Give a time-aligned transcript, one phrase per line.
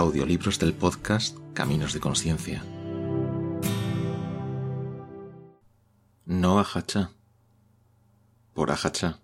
[0.00, 2.64] Audiolibros del podcast Caminos de Conciencia.
[6.24, 7.10] No Ajachá.
[8.54, 9.20] Por Ajachá.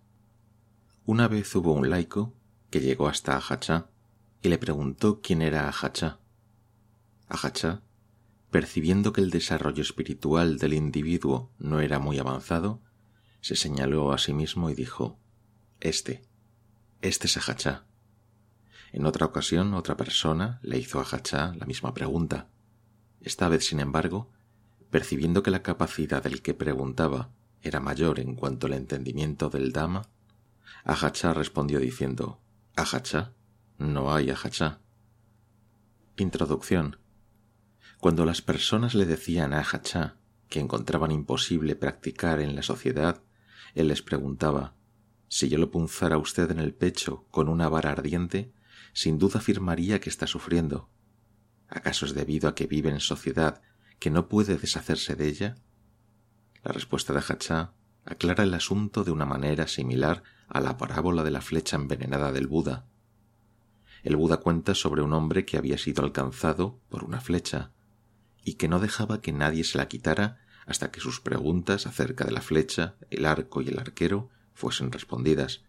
[1.07, 2.35] Una vez hubo un laico
[2.69, 3.87] que llegó hasta Ajachá
[4.43, 6.19] y le preguntó quién era Ajachá.
[7.27, 7.81] Ajachá,
[8.51, 12.83] percibiendo que el desarrollo espiritual del individuo no era muy avanzado,
[13.41, 15.19] se señaló a sí mismo y dijo,
[15.81, 16.29] Este,
[17.01, 17.87] este es Ajachá.
[18.97, 22.49] En otra ocasión, otra persona le hizo a Hachá la misma pregunta.
[23.21, 24.31] Esta vez, sin embargo,
[24.89, 27.29] percibiendo que la capacidad del que preguntaba
[27.61, 30.09] era mayor en cuanto al entendimiento del Dama,
[30.83, 32.41] Ajachá respondió diciendo,
[32.75, 33.35] Ajachá,
[33.77, 34.81] no hay Ajachá.
[36.17, 36.97] Introducción.
[38.01, 40.17] Cuando las personas le decían a Ajachá
[40.49, 43.23] que encontraban imposible practicar en la sociedad,
[43.75, 44.73] él les preguntaba,
[45.29, 48.55] si yo lo punzara usted en el pecho con una vara ardiente,
[48.97, 50.89] sin duda afirmaría que está sufriendo.
[51.69, 53.61] ¿Acaso es debido a que vive en sociedad
[53.99, 55.57] que no puede deshacerse de ella?
[56.65, 57.75] La respuesta de Hachá
[58.07, 62.47] aclara el asunto de una manera similar a la parábola de la flecha envenenada del
[62.47, 62.87] Buda.
[64.03, 67.73] El Buda cuenta sobre un hombre que había sido alcanzado por una flecha
[68.45, 72.33] y que no dejaba que nadie se la quitara hasta que sus preguntas acerca de
[72.33, 75.65] la flecha, el arco y el arquero fuesen respondidas,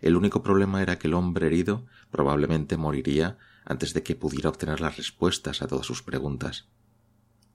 [0.00, 4.80] el único problema era que el hombre herido probablemente moriría antes de que pudiera obtener
[4.80, 6.68] las respuestas a todas sus preguntas.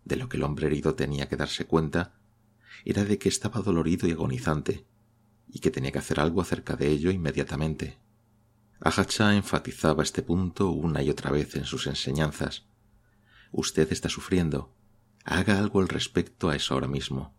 [0.04, 2.14] De lo que el hombre herido tenía que darse cuenta
[2.86, 4.86] era de que estaba dolorido y agonizante,
[5.48, 7.98] y que tenía que hacer algo acerca de ello inmediatamente.
[8.82, 12.66] Ahacha enfatizaba este punto una y otra vez en sus enseñanzas.
[13.52, 14.74] Usted está sufriendo.
[15.24, 17.34] Haga algo al respecto a eso ahora mismo.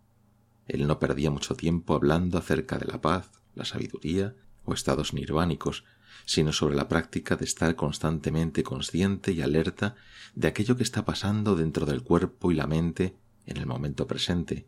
[0.66, 4.34] Él no perdía mucho tiempo hablando acerca de la paz, la sabiduría
[4.64, 5.84] o estados nirvánicos,
[6.26, 9.94] sino sobre la práctica de estar constantemente consciente y alerta
[10.34, 14.66] de aquello que está pasando dentro del cuerpo y la mente en el momento presente,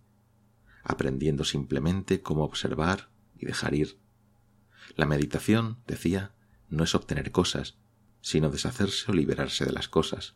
[0.82, 3.98] aprendiendo simplemente cómo observar y dejar ir.
[4.94, 6.32] La meditación, decía,
[6.69, 7.76] no es obtener cosas,
[8.20, 10.34] sino deshacerse o liberarse de las cosas.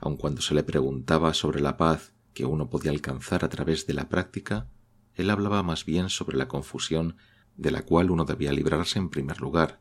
[0.00, 3.94] Aun cuando se le preguntaba sobre la paz que uno podía alcanzar a través de
[3.94, 4.68] la práctica,
[5.14, 7.16] él hablaba más bien sobre la confusión
[7.56, 9.80] de la cual uno debía librarse en primer lugar,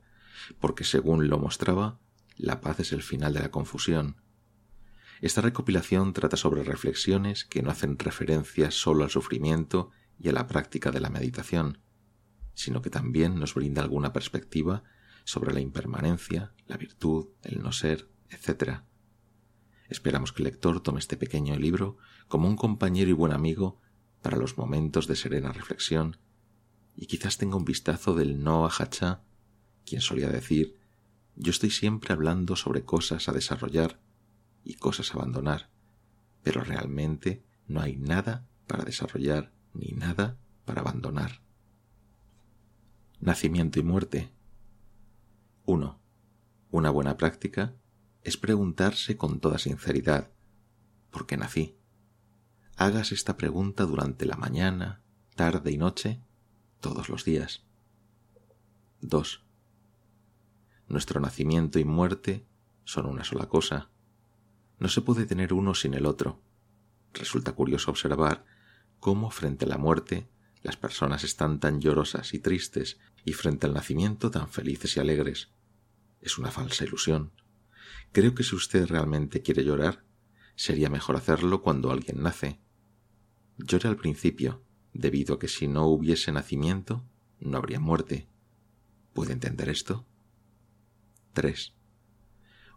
[0.59, 1.99] porque según lo mostraba,
[2.37, 4.17] la paz es el final de la confusión.
[5.21, 10.47] Esta recopilación trata sobre reflexiones que no hacen referencia solo al sufrimiento y a la
[10.47, 11.79] práctica de la meditación,
[12.53, 14.83] sino que también nos brinda alguna perspectiva
[15.23, 18.81] sobre la impermanencia, la virtud, el no ser, etc.
[19.89, 23.79] Esperamos que el lector tome este pequeño libro como un compañero y buen amigo
[24.21, 26.17] para los momentos de serena reflexión
[26.95, 29.21] y quizás tenga un vistazo del no Hachá,
[29.85, 30.77] quien solía decir
[31.35, 33.99] yo estoy siempre hablando sobre cosas a desarrollar
[34.63, 35.69] y cosas a abandonar,
[36.43, 41.41] pero realmente no hay nada para desarrollar ni nada para abandonar.
[43.19, 44.31] Nacimiento y muerte.
[45.65, 45.99] 1.
[46.71, 47.75] Una buena práctica
[48.23, 50.31] es preguntarse con toda sinceridad
[51.11, 51.77] ¿por qué nací?
[52.77, 55.01] Hagas esta pregunta durante la mañana,
[55.35, 56.21] tarde y noche
[56.81, 57.63] todos los días.
[59.01, 59.45] 2.
[60.87, 62.45] Nuestro nacimiento y muerte
[62.83, 63.89] son una sola cosa.
[64.79, 66.41] No se puede tener uno sin el otro.
[67.13, 68.45] Resulta curioso observar
[68.99, 70.27] cómo frente a la muerte
[70.63, 75.49] las personas están tan llorosas y tristes y frente al nacimiento tan felices y alegres.
[76.19, 77.31] Es una falsa ilusión.
[78.11, 80.03] Creo que si usted realmente quiere llorar,
[80.55, 82.59] sería mejor hacerlo cuando alguien nace.
[83.57, 84.63] Llore al principio,
[84.93, 87.03] debido a que si no hubiese nacimiento,
[87.39, 88.27] no habría muerte.
[89.13, 90.05] ¿Puede entender esto?
[91.33, 91.73] 3.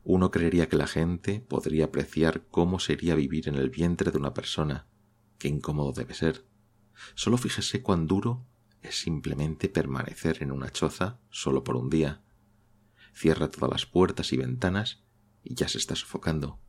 [0.04, 4.34] Uno creería que la gente podría apreciar cómo sería vivir en el vientre de una
[4.34, 4.86] persona.
[5.38, 6.44] Qué incómodo debe ser.
[7.14, 8.46] Solo fíjese cuán duro
[8.82, 12.22] es simplemente permanecer en una choza solo por un día.
[13.14, 15.02] Cierra todas las puertas y ventanas
[15.42, 16.60] y ya se está sofocando.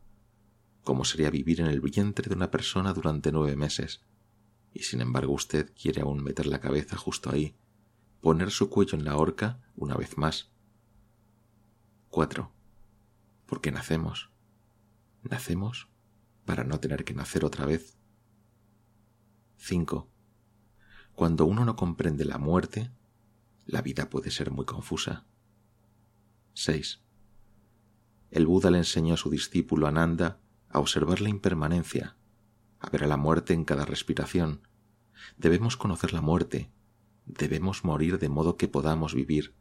[0.84, 4.02] ¿Cómo sería vivir en el vientre de una persona durante nueve meses?
[4.75, 7.56] Y sin embargo usted quiere aún meter la cabeza justo ahí,
[8.19, 10.51] poner su cuello en la horca una vez más.
[12.10, 12.51] 4.
[13.45, 14.30] Porque nacemos.
[15.24, 15.88] Nacemos
[16.44, 17.98] para no tener que nacer otra vez.
[19.57, 20.10] 5.
[21.13, 22.92] Cuando uno no comprende la muerte,
[23.66, 25.25] la vida puede ser muy confusa.
[26.54, 27.01] 6.
[28.30, 32.18] El Buda le enseñó a su discípulo Ananda a observar la impermanencia
[32.94, 34.62] a la muerte en cada respiración.
[35.38, 36.72] Debemos conocer la muerte,
[37.26, 39.56] debemos morir de modo que podamos vivir.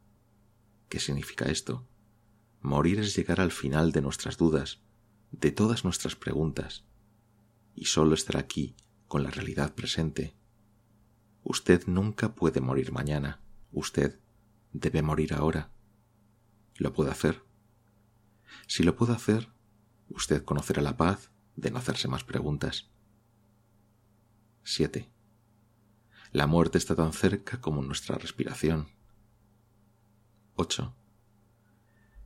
[0.89, 1.87] ¿Qué significa esto?
[2.61, 4.83] Morir es llegar al final de nuestras dudas,
[5.33, 6.85] de todas nuestras preguntas,
[7.75, 8.77] y solo estar aquí
[9.09, 10.37] con la realidad presente.
[11.43, 13.43] Usted nunca puede morir mañana,
[13.73, 14.21] usted
[14.73, 15.73] debe morir ahora.
[16.77, 17.43] ¿Lo puede hacer?
[18.67, 19.51] Si lo puede hacer,
[20.09, 22.94] usted conocerá la paz de no hacerse más preguntas.
[24.67, 25.11] 7.
[26.33, 28.89] La muerte está tan cerca como nuestra respiración.
[30.57, 30.97] 8.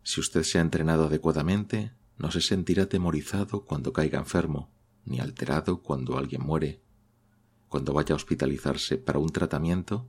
[0.05, 4.71] Si usted se ha entrenado adecuadamente, no se sentirá temorizado cuando caiga enfermo,
[5.05, 6.81] ni alterado cuando alguien muere.
[7.67, 10.09] Cuando vaya a hospitalizarse para un tratamiento,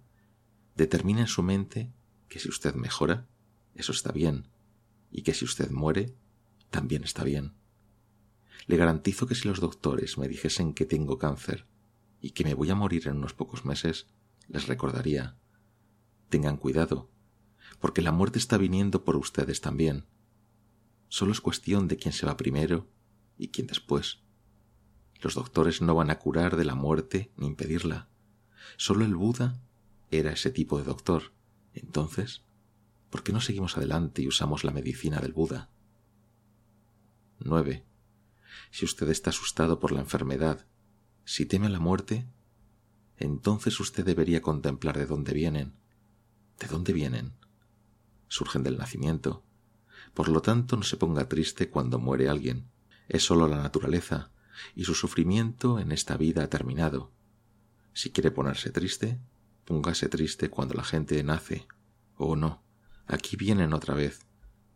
[0.75, 1.91] determine en su mente
[2.27, 3.27] que si usted mejora,
[3.73, 4.49] eso está bien,
[5.09, 6.13] y que si usted muere,
[6.69, 7.55] también está bien.
[8.67, 11.65] Le garantizo que si los doctores me dijesen que tengo cáncer
[12.21, 14.07] y que me voy a morir en unos pocos meses,
[14.47, 15.37] les recordaría,
[16.29, 17.09] tengan cuidado,
[17.79, 20.05] porque la muerte está viniendo por ustedes también.
[21.07, 22.87] Solo es cuestión de quién se va primero
[23.37, 24.21] y quién después.
[25.21, 28.09] Los doctores no van a curar de la muerte ni impedirla.
[28.77, 29.59] Solo el Buda
[30.11, 31.33] era ese tipo de doctor.
[31.73, 32.43] Entonces,
[33.09, 35.69] ¿por qué no seguimos adelante y usamos la medicina del Buda?
[37.39, 37.85] 9.
[38.71, 40.65] Si usted está asustado por la enfermedad,
[41.29, 42.27] si teme a la muerte,
[43.17, 45.73] entonces usted debería contemplar de dónde vienen.
[46.57, 47.33] ¿De dónde vienen?
[48.29, 49.43] Surgen del nacimiento.
[50.15, 52.71] Por lo tanto, no se ponga triste cuando muere alguien.
[53.07, 54.31] Es sólo la naturaleza,
[54.73, 57.11] y su sufrimiento en esta vida ha terminado.
[57.93, 59.19] Si quiere ponerse triste,
[59.65, 61.67] póngase triste cuando la gente nace.
[62.15, 62.63] Oh no,
[63.05, 64.25] aquí vienen otra vez.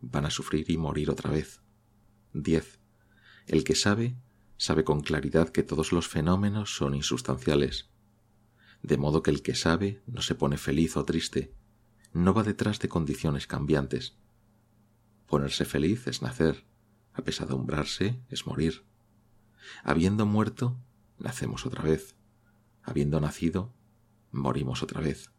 [0.01, 1.61] Van a sufrir y morir otra vez.
[2.33, 2.79] 10.
[3.47, 4.17] El que sabe,
[4.57, 7.89] sabe con claridad que todos los fenómenos son insustanciales.
[8.81, 11.53] De modo que el que sabe no se pone feliz o triste,
[12.11, 14.17] no va detrás de condiciones cambiantes.
[15.27, 16.65] Ponerse feliz es nacer,
[17.13, 18.85] apesadumbrarse es morir.
[19.83, 20.77] Habiendo muerto,
[21.17, 22.15] nacemos otra vez.
[22.83, 23.73] Habiendo nacido,
[24.31, 25.31] morimos otra vez.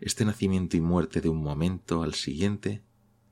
[0.00, 2.84] Este nacimiento y muerte de un momento al siguiente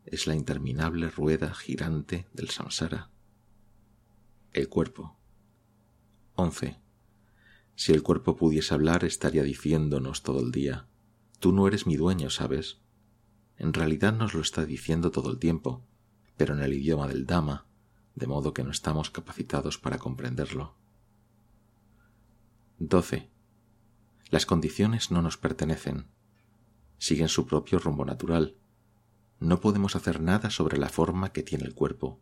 [0.04, 3.11] es la interminable rueda girante del samsara.
[4.52, 5.16] El cuerpo.
[6.34, 6.76] 11.
[7.74, 10.88] Si el cuerpo pudiese hablar, estaría diciéndonos todo el día,
[11.38, 12.82] tú no eres mi dueño, ¿sabes?
[13.56, 15.86] En realidad nos lo está diciendo todo el tiempo,
[16.36, 17.66] pero en el idioma del Dama,
[18.14, 20.76] de modo que no estamos capacitados para comprenderlo.
[22.78, 23.30] 12.
[24.28, 26.08] Las condiciones no nos pertenecen,
[26.98, 28.58] siguen su propio rumbo natural,
[29.40, 32.20] no podemos hacer nada sobre la forma que tiene el cuerpo.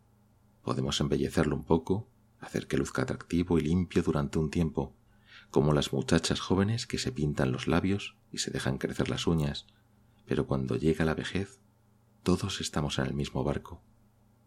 [0.62, 2.09] Podemos embellecerlo un poco,
[2.41, 4.95] hacer que luzca atractivo y limpio durante un tiempo,
[5.51, 9.67] como las muchachas jóvenes que se pintan los labios y se dejan crecer las uñas,
[10.27, 11.61] pero cuando llega la vejez,
[12.23, 13.83] todos estamos en el mismo barco.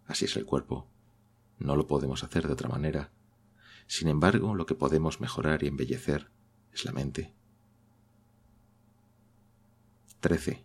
[0.06, 0.88] Así es el cuerpo.
[1.60, 3.12] No lo podemos hacer de otra manera.
[3.88, 6.30] Sin embargo, lo que podemos mejorar y embellecer
[6.72, 7.34] es la mente.
[10.22, 10.63] 13.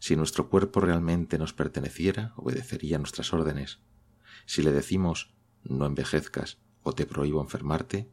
[0.00, 3.80] Si nuestro cuerpo realmente nos perteneciera, obedecería nuestras órdenes.
[4.44, 8.10] Si le decimos no envejezcas o te prohíbo enfermarte,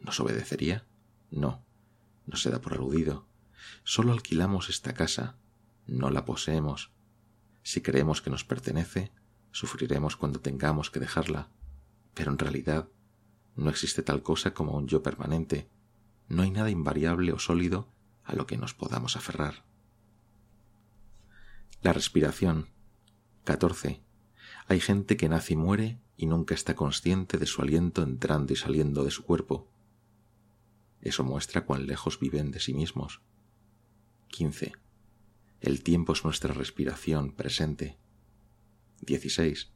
[0.00, 0.86] ¿nos obedecería?
[1.30, 1.64] No,
[2.26, 3.26] no se da por aludido.
[3.84, 5.36] Solo alquilamos esta casa,
[5.86, 6.92] no la poseemos.
[7.62, 9.12] Si creemos que nos pertenece,
[9.50, 11.48] sufriremos cuando tengamos que dejarla.
[12.14, 12.88] Pero en realidad
[13.56, 15.68] no existe tal cosa como un yo permanente.
[16.28, 17.92] No hay nada invariable o sólido
[18.24, 19.64] a lo que nos podamos aferrar.
[21.82, 22.68] La respiración.
[23.44, 24.02] 14.
[24.66, 28.56] Hay gente que nace y muere y nunca está consciente de su aliento entrando y
[28.56, 29.70] saliendo de su cuerpo.
[31.00, 33.20] Eso muestra cuán lejos viven de sí mismos.
[34.28, 34.72] 15.
[35.60, 37.98] El tiempo es nuestra respiración presente.
[39.02, 39.70] 16.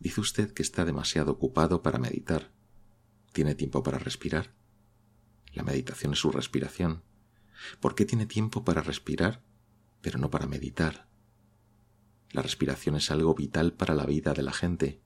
[0.00, 2.50] Dice usted que está demasiado ocupado para meditar.
[3.32, 4.54] ¿Tiene tiempo para respirar?
[5.52, 7.02] La meditación es su respiración.
[7.80, 9.42] ¿Por qué tiene tiempo para respirar,
[10.00, 11.08] pero no para meditar?
[12.30, 15.00] La respiración es algo vital para la vida de la gente.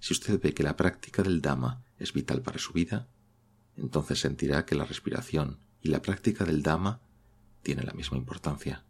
[0.00, 3.08] Si usted ve que la práctica del Dhamma es vital para su vida,
[3.76, 7.00] entonces sentirá que la respiración y la práctica del Dhamma
[7.62, 8.84] tienen la misma importancia.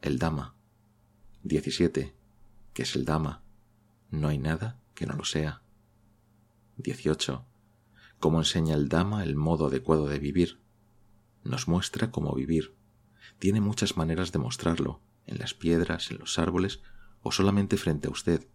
[0.00, 0.54] El Dhamma.
[1.42, 2.14] 17.
[2.72, 3.42] ¿Qué es el Dhamma?
[4.10, 5.62] No hay nada que no lo sea.
[6.78, 7.46] 18.
[8.18, 10.60] ¿Cómo enseña el Dhamma el modo adecuado de vivir?
[11.44, 12.76] Nos muestra cómo vivir.
[13.38, 16.80] Tiene muchas maneras de mostrarlo, en las piedras, en los árboles
[17.20, 18.46] o solamente frente a usted.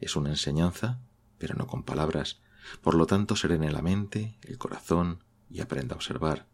[0.00, 1.00] Es una enseñanza,
[1.38, 2.40] pero no con palabras.
[2.82, 6.46] Por lo tanto, serene la mente, el corazón y aprenda a observar.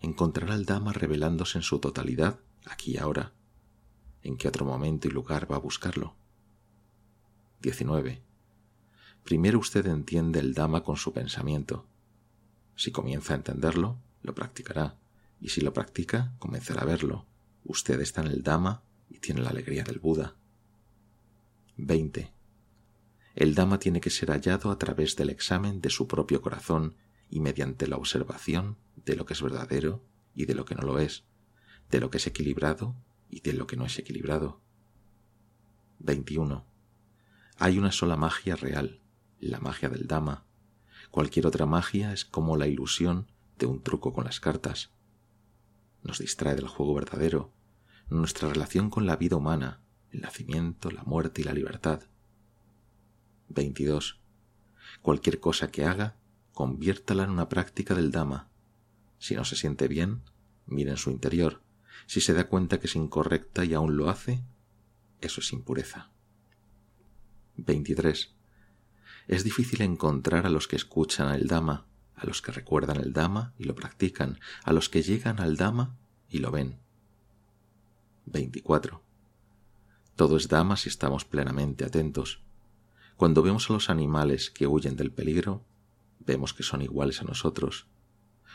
[0.00, 3.32] Encontrará al Dama revelándose en su totalidad, aquí y ahora.
[4.22, 6.14] en qué otro momento y lugar va a buscarlo.
[7.62, 8.20] 19.
[9.24, 11.86] Primero usted entiende el Dama con su pensamiento.
[12.76, 14.96] Si comienza a entenderlo, lo practicará,
[15.40, 17.26] y si lo practica, comenzará a verlo.
[17.64, 20.34] Usted está en el Dama y tiene la alegría del Buda.
[21.76, 22.32] 20.
[23.38, 26.96] El Dama tiene que ser hallado a través del examen de su propio corazón
[27.30, 30.02] y mediante la observación de lo que es verdadero
[30.34, 31.22] y de lo que no lo es,
[31.88, 32.96] de lo que es equilibrado
[33.30, 34.60] y de lo que no es equilibrado.
[36.00, 36.64] 21.
[37.58, 38.98] Hay una sola magia real,
[39.38, 40.44] la magia del Dama.
[41.12, 44.90] Cualquier otra magia es como la ilusión de un truco con las cartas.
[46.02, 47.52] Nos distrae del juego verdadero,
[48.10, 49.80] nuestra relación con la vida humana,
[50.10, 52.02] el nacimiento, la muerte y la libertad.
[53.48, 54.20] 22.
[55.02, 56.16] Cualquier cosa que haga,
[56.52, 58.48] conviértala en una práctica del Dama.
[59.18, 60.22] Si no se siente bien,
[60.66, 61.62] mire en su interior.
[62.06, 64.42] Si se da cuenta que es incorrecta y aún lo hace,
[65.20, 66.10] eso es impureza.
[67.56, 68.34] 23.
[69.26, 73.52] Es difícil encontrar a los que escuchan el Dama, a los que recuerdan el Dama
[73.58, 75.96] y lo practican, a los que llegan al Dama
[76.28, 76.78] y lo ven.
[78.26, 79.02] 24.
[80.16, 82.42] Todo es Dama si estamos plenamente atentos.
[83.18, 85.64] Cuando vemos a los animales que huyen del peligro,
[86.20, 87.88] vemos que son iguales a nosotros.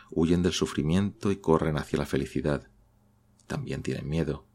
[0.09, 2.69] Huyen del sufrimiento y corren hacia la felicidad.
[3.45, 4.47] También tienen miedo.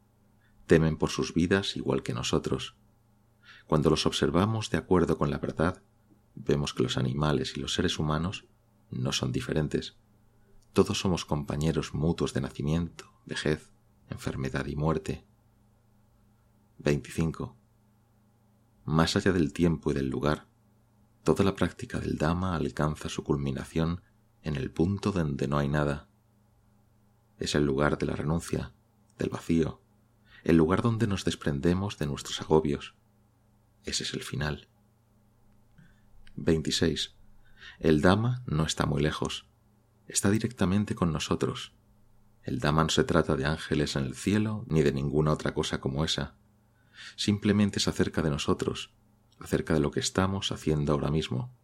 [0.67, 2.75] Temen por sus vidas igual que nosotros.
[3.67, 5.83] Cuando los observamos de acuerdo con la verdad,
[6.35, 8.47] vemos que los animales y los seres humanos
[8.91, 9.99] no son diferentes.
[10.73, 13.73] Todos somos compañeros mutuos de nacimiento, vejez,
[14.09, 15.27] enfermedad y muerte.
[16.79, 17.58] 25.
[18.89, 20.47] Más allá del tiempo y del lugar,
[21.23, 24.01] toda la práctica del Dama alcanza su culminación
[24.41, 26.09] en el punto donde no hay nada.
[27.37, 28.73] Es el lugar de la renuncia,
[29.19, 29.83] del vacío,
[30.43, 32.95] el lugar donde nos desprendemos de nuestros agobios.
[33.85, 34.71] Ese es el final.
[36.37, 37.15] 26.
[37.81, 39.51] El Dama no está muy lejos,
[40.07, 41.75] está directamente con nosotros.
[42.43, 45.79] El Dama no se trata de ángeles en el cielo ni de ninguna otra cosa
[45.79, 46.38] como esa.
[47.17, 48.93] Simplemente es acerca de nosotros,
[49.39, 51.55] acerca de lo que estamos haciendo ahora mismo.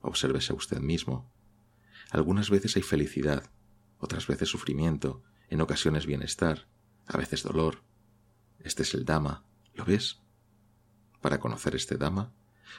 [0.00, 1.30] Obsérvese usted mismo.
[2.10, 3.50] Algunas veces hay felicidad,
[3.98, 6.66] otras veces sufrimiento, en ocasiones bienestar,
[7.06, 7.82] a veces dolor.
[8.58, 10.20] Este es el Dama, ¿lo ves?
[11.20, 12.32] Para conocer este Dama,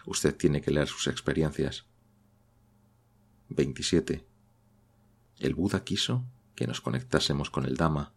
[0.05, 1.85] usted tiene que leer sus experiencias.
[3.49, 4.25] 27.
[5.39, 8.13] El Buda quiso que nos conectásemos con el Dama,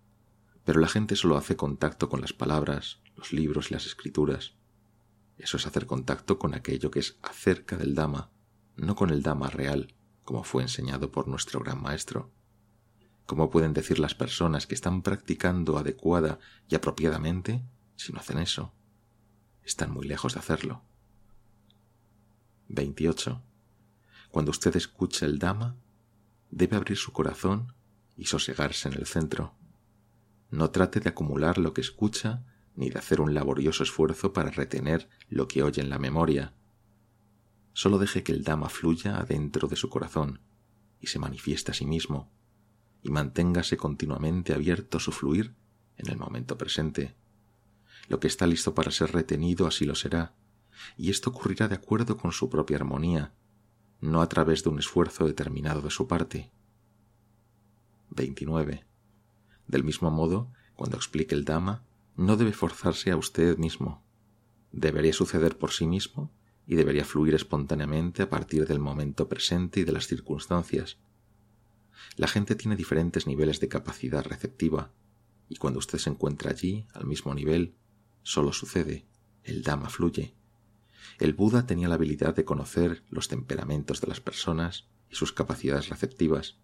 [0.64, 4.54] pero la gente solo hace contacto con las palabras, los libros y las escrituras.
[5.38, 8.30] Eso es hacer contacto con aquello que es acerca del Dama,
[8.76, 9.94] no con el Dama real,
[10.25, 12.30] como fue enseñado por nuestro gran maestro.
[13.26, 17.64] ¿Cómo pueden decir las personas que están practicando adecuada y apropiadamente
[17.96, 18.73] si no hacen eso?
[19.64, 20.85] Están muy lejos de hacerlo.
[22.68, 23.42] 28.
[24.30, 25.76] Cuando usted escucha el Dama,
[26.50, 27.75] debe abrir su corazón
[28.16, 29.54] y sosegarse en el centro.
[30.50, 32.44] No trate de acumular lo que escucha
[32.76, 36.54] ni de hacer un laborioso esfuerzo para retener lo que oye en la memoria.
[37.73, 40.40] Solo deje que el Dama fluya adentro de su corazón
[41.00, 42.30] y se manifieste a sí mismo,
[43.02, 45.54] y manténgase continuamente abierto su fluir
[45.97, 47.16] en el momento presente.
[48.09, 50.35] Lo que está listo para ser retenido así lo será,
[50.97, 53.33] y esto ocurrirá de acuerdo con su propia armonía,
[54.00, 56.50] no a través de un esfuerzo determinado de su parte.
[58.11, 58.85] 29.
[59.66, 61.86] Del mismo modo, cuando explique el Dama,
[62.16, 64.04] no debe forzarse a usted mismo.
[64.73, 66.32] Debería suceder por sí mismo
[66.66, 70.99] y debería fluir espontáneamente a partir del momento presente y de las circunstancias.
[72.16, 74.92] La gente tiene diferentes niveles de capacidad receptiva,
[75.49, 77.76] y cuando usted se encuentra allí, al mismo nivel,
[78.23, 79.06] solo sucede,
[79.44, 80.35] el Dama fluye.
[81.18, 85.88] El Buda tenía la habilidad de conocer los temperamentos de las personas y sus capacidades
[85.88, 86.58] receptivas.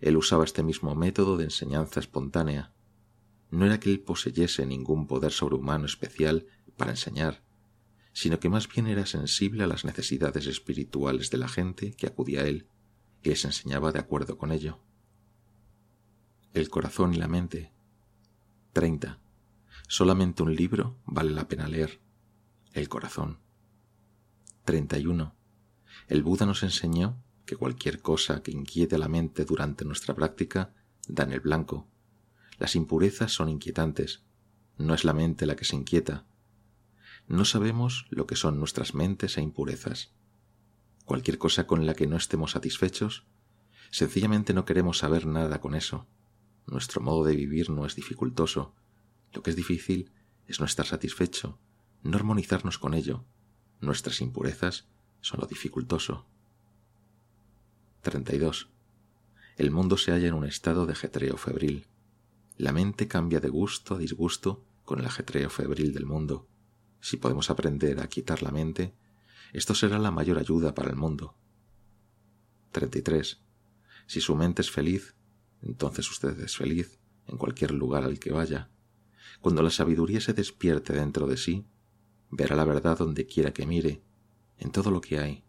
[0.00, 2.72] Él usaba este mismo método de enseñanza espontánea.
[3.50, 7.42] No era que él poseyese ningún poder sobrehumano especial para enseñar,
[8.12, 12.40] sino que más bien era sensible a las necesidades espirituales de la gente que acudía
[12.40, 12.66] a él
[13.22, 14.80] y les enseñaba de acuerdo con ello.
[16.52, 17.72] El corazón y la mente.
[18.72, 19.20] 30.
[19.86, 22.00] Solamente un libro vale la pena leer.
[22.72, 23.38] El corazón.
[24.64, 25.34] 31.
[26.08, 30.74] El Buda nos enseñó que cualquier cosa que inquiete la mente durante nuestra práctica
[31.06, 31.88] da en el blanco.
[32.58, 34.22] Las impurezas son inquietantes.
[34.76, 36.26] No es la mente la que se inquieta.
[37.26, 40.12] No sabemos lo que son nuestras mentes e impurezas.
[41.04, 43.26] Cualquier cosa con la que no estemos satisfechos,
[43.90, 46.06] sencillamente no queremos saber nada con eso.
[46.66, 48.74] Nuestro modo de vivir no es dificultoso.
[49.32, 50.10] Lo que es difícil
[50.46, 51.58] es no estar satisfecho,
[52.02, 53.24] no armonizarnos con ello.
[53.80, 54.86] Nuestras impurezas
[55.20, 56.26] son lo dificultoso.
[58.02, 58.68] 32.
[59.56, 61.86] El mundo se halla en un estado de ajetreo febril.
[62.58, 66.48] La mente cambia de gusto a disgusto con el ajetreo febril del mundo.
[67.00, 68.96] Si podemos aprender a quitar la mente,
[69.52, 71.36] esto será la mayor ayuda para el mundo.
[72.72, 73.40] 33.
[74.08, 75.14] Si su mente es feliz,
[75.62, 76.98] entonces usted es feliz
[77.28, 78.70] en cualquier lugar al que vaya.
[79.40, 81.64] Cuando la sabiduría se despierte dentro de sí,
[82.28, 84.02] verá la verdad donde quiera que mire,
[84.58, 85.44] en todo lo que hay.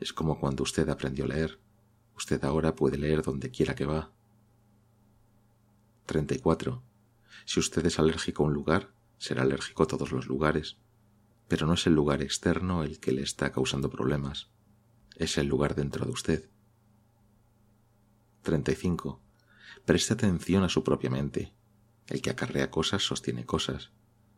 [0.00, 1.60] Es como cuando usted aprendió a leer.
[2.16, 4.10] Usted ahora puede leer donde quiera que va.
[6.10, 6.82] 34.
[7.44, 10.76] Si usted es alérgico a un lugar, será alérgico a todos los lugares,
[11.46, 14.50] pero no es el lugar externo el que le está causando problemas,
[15.14, 16.50] es el lugar dentro de usted.
[18.42, 19.22] 35.
[19.84, 21.54] Preste atención a su propia mente.
[22.08, 23.92] El que acarrea cosas sostiene cosas,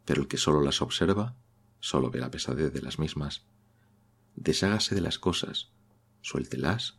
[0.04, 1.38] pero el que solo las observa
[1.80, 3.46] solo ve la pesadez de las mismas.
[4.36, 5.72] Deshágase de las cosas,
[6.20, 6.98] suéltelas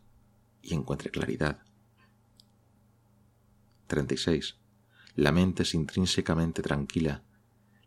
[0.62, 1.62] y encuentre claridad.
[3.86, 4.63] 36.
[5.14, 7.22] La mente es intrínsecamente tranquila.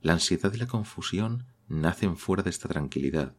[0.01, 3.35] La ansiedad y la confusión nacen fuera de esta tranquilidad.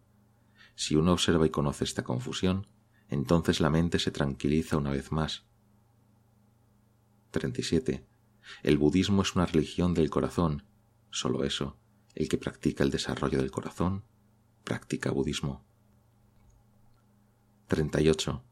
[0.75, 2.67] Si uno observa y conoce esta confusión,
[3.09, 5.45] entonces la mente se tranquiliza una vez más.
[7.31, 8.07] 37.
[8.63, 10.65] El budismo es una religión del corazón.
[11.11, 11.79] Solo eso,
[12.15, 14.05] el que practica el desarrollo del corazón,
[14.65, 15.65] practica budismo.
[17.69, 18.43] 38.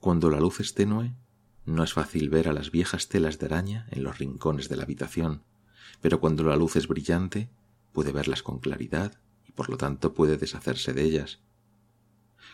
[0.00, 1.14] Cuando la luz es tenue,
[1.66, 4.82] no es fácil ver a las viejas telas de araña en los rincones de la
[4.82, 5.42] habitación,
[6.00, 7.48] pero cuando la luz es brillante,
[7.92, 11.40] puede verlas con claridad y por lo tanto puede deshacerse de ellas.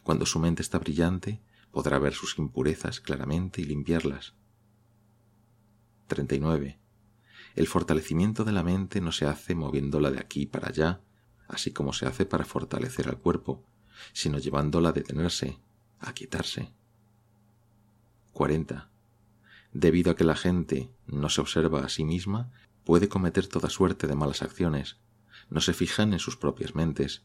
[0.03, 1.41] Cuando su mente está brillante,
[1.73, 4.35] podrá ver sus impurezas claramente y limpiarlas.
[6.07, 6.79] 39.
[7.57, 11.01] El fortalecimiento de la mente no se hace moviéndola de aquí para allá,
[11.49, 13.65] así como se hace para fortalecer al cuerpo,
[14.13, 15.59] sino llevándola a detenerse,
[15.99, 16.71] a quitarse.
[18.33, 18.89] 40.
[19.73, 22.51] Debido a que la gente no se observa a sí misma,
[22.85, 24.99] puede cometer toda suerte de malas acciones,
[25.49, 27.25] no se fijan en sus propias mentes.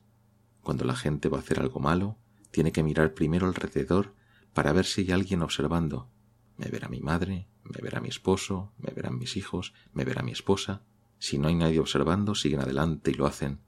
[0.62, 2.18] Cuando la gente va a hacer algo malo,
[2.52, 4.14] tiene que mirar primero alrededor
[4.54, 6.10] para ver si hay alguien observando.
[6.58, 10.32] Me verá mi madre, me verá mi esposo, me verán mis hijos, me verá mi
[10.32, 10.84] esposa.
[11.20, 13.60] Si no hay nadie observando, siguen adelante y lo hacen.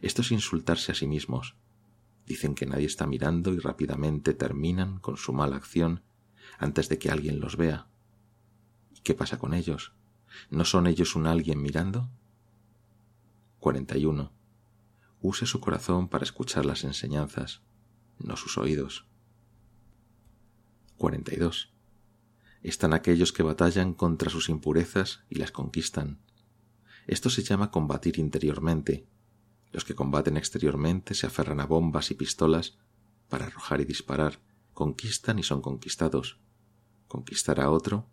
[0.00, 1.56] Esto es insultarse a sí mismos.
[2.26, 6.02] Dicen que nadie está mirando y rápidamente terminan con su mala acción
[6.58, 7.88] antes de que alguien los vea.
[8.98, 9.92] ¿Y qué pasa con ellos?
[10.50, 12.10] ¿No son ellos un alguien mirando?
[13.60, 14.32] 41.
[15.20, 17.62] Use su corazón para escuchar las enseñanzas,
[18.18, 19.06] no sus oídos.
[20.96, 21.72] 42
[22.62, 26.18] están aquellos que batallan contra sus impurezas y las conquistan.
[27.06, 29.06] Esto se llama combatir interiormente.
[29.70, 32.78] Los que combaten exteriormente se aferran a bombas y pistolas
[33.28, 34.40] para arrojar y disparar,
[34.74, 36.40] conquistan y son conquistados.
[37.06, 38.08] Conquistar a otro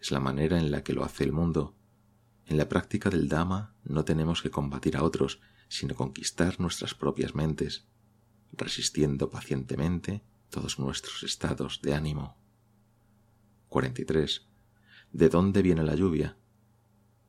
[0.00, 1.74] es la manera en la que lo hace el mundo.
[2.46, 7.34] En la práctica del Dama no tenemos que combatir a otros, sino conquistar nuestras propias
[7.34, 7.86] mentes,
[8.52, 12.38] resistiendo pacientemente todos nuestros estados de ánimo.
[13.68, 14.46] 43.
[15.12, 16.38] ¿De dónde viene la lluvia?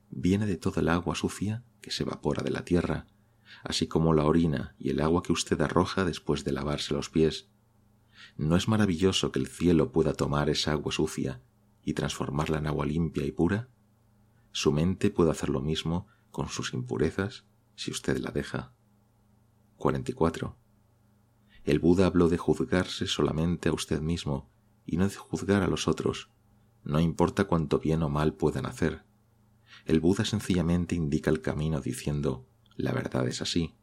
[0.09, 3.07] Viene de toda el agua sucia que se evapora de la tierra,
[3.63, 7.49] así como la orina y el agua que usted arroja después de lavarse los pies.
[8.37, 11.41] ¿No es maravilloso que el cielo pueda tomar esa agua sucia
[11.83, 13.69] y transformarla en agua limpia y pura?
[14.51, 18.73] Su mente puede hacer lo mismo con sus impurezas si usted la deja.
[19.77, 20.57] 44.
[21.63, 24.49] El Buda habló de juzgarse solamente a usted mismo
[24.85, 26.29] y no de juzgar a los otros,
[26.83, 29.03] no importa cuánto bien o mal puedan hacer.
[29.85, 33.75] El Buda sencillamente indica el camino diciendo, la verdad es así.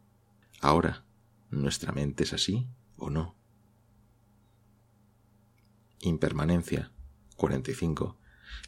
[0.61, 1.05] Ahora,
[1.51, 3.37] ¿nuestra mente es así o no?
[6.01, 6.93] Impermanencia.
[7.37, 8.18] 45.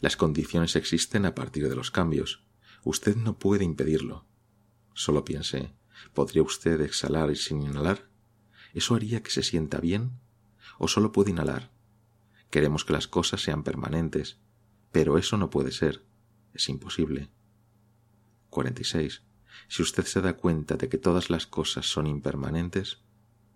[0.01, 2.45] Las condiciones existen a partir de los cambios.
[2.85, 4.27] Usted no puede impedirlo.
[4.95, 5.75] Solo piense,
[6.15, 8.09] ¿podría usted exhalar sin inhalar?
[8.75, 10.21] ¿Eso haría que se sienta bien?
[10.79, 11.73] ¿O solo puede inhalar?
[12.51, 14.39] Queremos que las cosas sean permanentes,
[14.93, 16.05] pero eso no puede ser,
[16.55, 17.31] es imposible.
[18.51, 19.23] 46.
[19.69, 23.03] Si usted se da cuenta de que todas las cosas son impermanentes,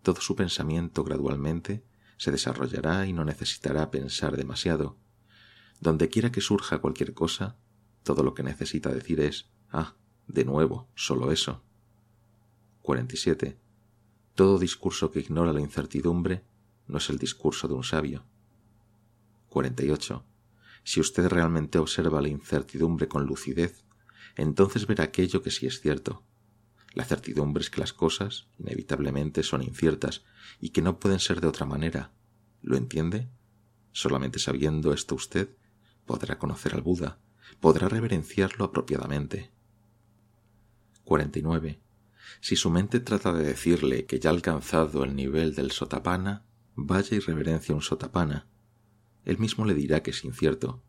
[0.02, 1.84] todo su pensamiento gradualmente
[2.22, 4.96] se desarrollará y no necesitará pensar demasiado.
[5.80, 7.56] Donde quiera que surja cualquier cosa,
[8.04, 9.96] todo lo que necesita decir es, ah,
[10.28, 11.64] de nuevo, solo eso.
[12.82, 13.58] 47.
[14.36, 16.44] Todo discurso que ignora la incertidumbre
[16.86, 18.24] no es el discurso de un sabio.
[19.48, 20.24] 48.
[20.84, 23.84] Si usted realmente observa la incertidumbre con lucidez,
[24.36, 26.22] entonces verá aquello que sí es cierto.
[26.94, 30.24] La certidumbre es que las cosas, inevitablemente, son inciertas
[30.60, 32.12] y que no pueden ser de otra manera.
[32.60, 33.28] ¿Lo entiende?
[33.92, 35.56] Solamente sabiendo esto usted
[36.06, 37.18] podrá conocer al Buda,
[37.60, 39.50] podrá reverenciarlo apropiadamente.
[41.04, 41.80] 49.
[42.40, 47.16] Si su mente trata de decirle que ya ha alcanzado el nivel del sotapana, vaya
[47.16, 48.46] y reverencia un sotapana.
[49.24, 50.82] Él mismo le dirá que es incierto.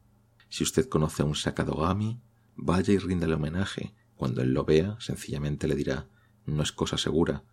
[0.50, 2.22] Si usted conoce a un sakadogami,
[2.56, 3.94] vaya y ríndale homenaje.
[4.16, 6.08] Cuando él lo vea, sencillamente le dirá
[6.46, 7.44] no es cosa segura.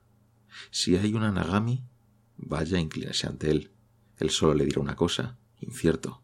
[0.71, 1.85] Si hay un anagami,
[2.37, 3.73] vaya inclínese ante él.
[4.17, 6.23] Él solo le dirá una cosa, incierto.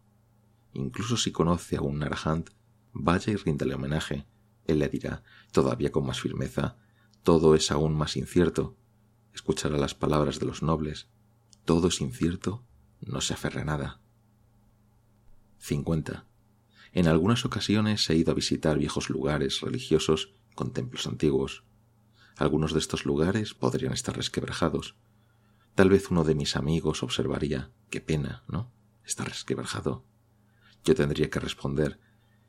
[0.73, 2.51] Incluso si conoce a un narahant,
[2.93, 4.27] vaya y ríndale homenaje.
[4.67, 5.23] Él le dirá,
[5.53, 6.77] todavía con más firmeza,
[7.23, 8.77] todo es aún más incierto.
[9.33, 11.09] Escuchará las palabras de los nobles.
[11.65, 12.65] Todo es incierto,
[13.01, 14.01] no se aferra nada.
[15.59, 16.27] 50.
[16.97, 21.63] En algunas ocasiones he ido a visitar viejos lugares religiosos con templos antiguos.
[22.39, 24.97] Algunos de estos lugares podrían estar resquebrajados.
[25.75, 28.73] Tal vez uno de mis amigos observaría, qué pena, ¿no?
[29.05, 30.07] Está resquebrajado.
[30.87, 32.01] Yo tendría que responder,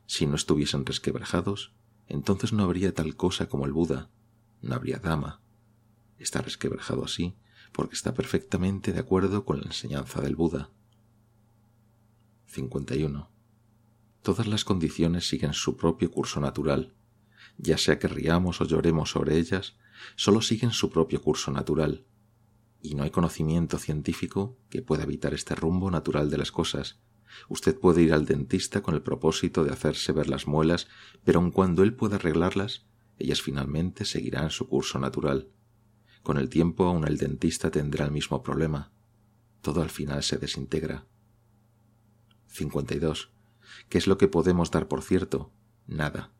[0.05, 1.73] si no estuviesen resquebrajados,
[2.07, 4.09] entonces no habría tal cosa como el Buda,
[4.61, 5.41] no habría Dama.
[6.19, 7.35] Está resquebrajado así
[7.73, 10.69] porque está perfectamente de acuerdo con la enseñanza del Buda.
[12.45, 13.36] 51.
[14.27, 16.93] Todas las condiciones siguen su propio curso natural.
[17.57, 19.77] Ya sea que riamos o lloremos sobre ellas,
[20.17, 22.03] solo siguen su propio curso natural.
[22.81, 26.99] Y no hay conocimiento científico que pueda evitar este rumbo natural de las cosas,
[27.47, 30.89] Usted puede ir al dentista con el propósito de hacerse ver las muelas,
[31.23, 32.85] pero aun cuando él pueda arreglarlas,
[33.19, 35.47] ellas finalmente seguirán su curso natural.
[36.21, 38.91] Con el tiempo aún el dentista tendrá el mismo problema.
[39.61, 41.05] Todo al final se desintegra.
[42.47, 43.36] 52.
[43.89, 45.51] ¿Qué es lo que podemos dar por cierto?
[45.87, 46.31] Nada.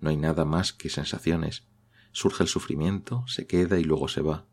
[0.00, 1.64] No hay nada más que sensaciones.
[2.12, 4.46] Surge el sufrimiento, se queda y luego se va.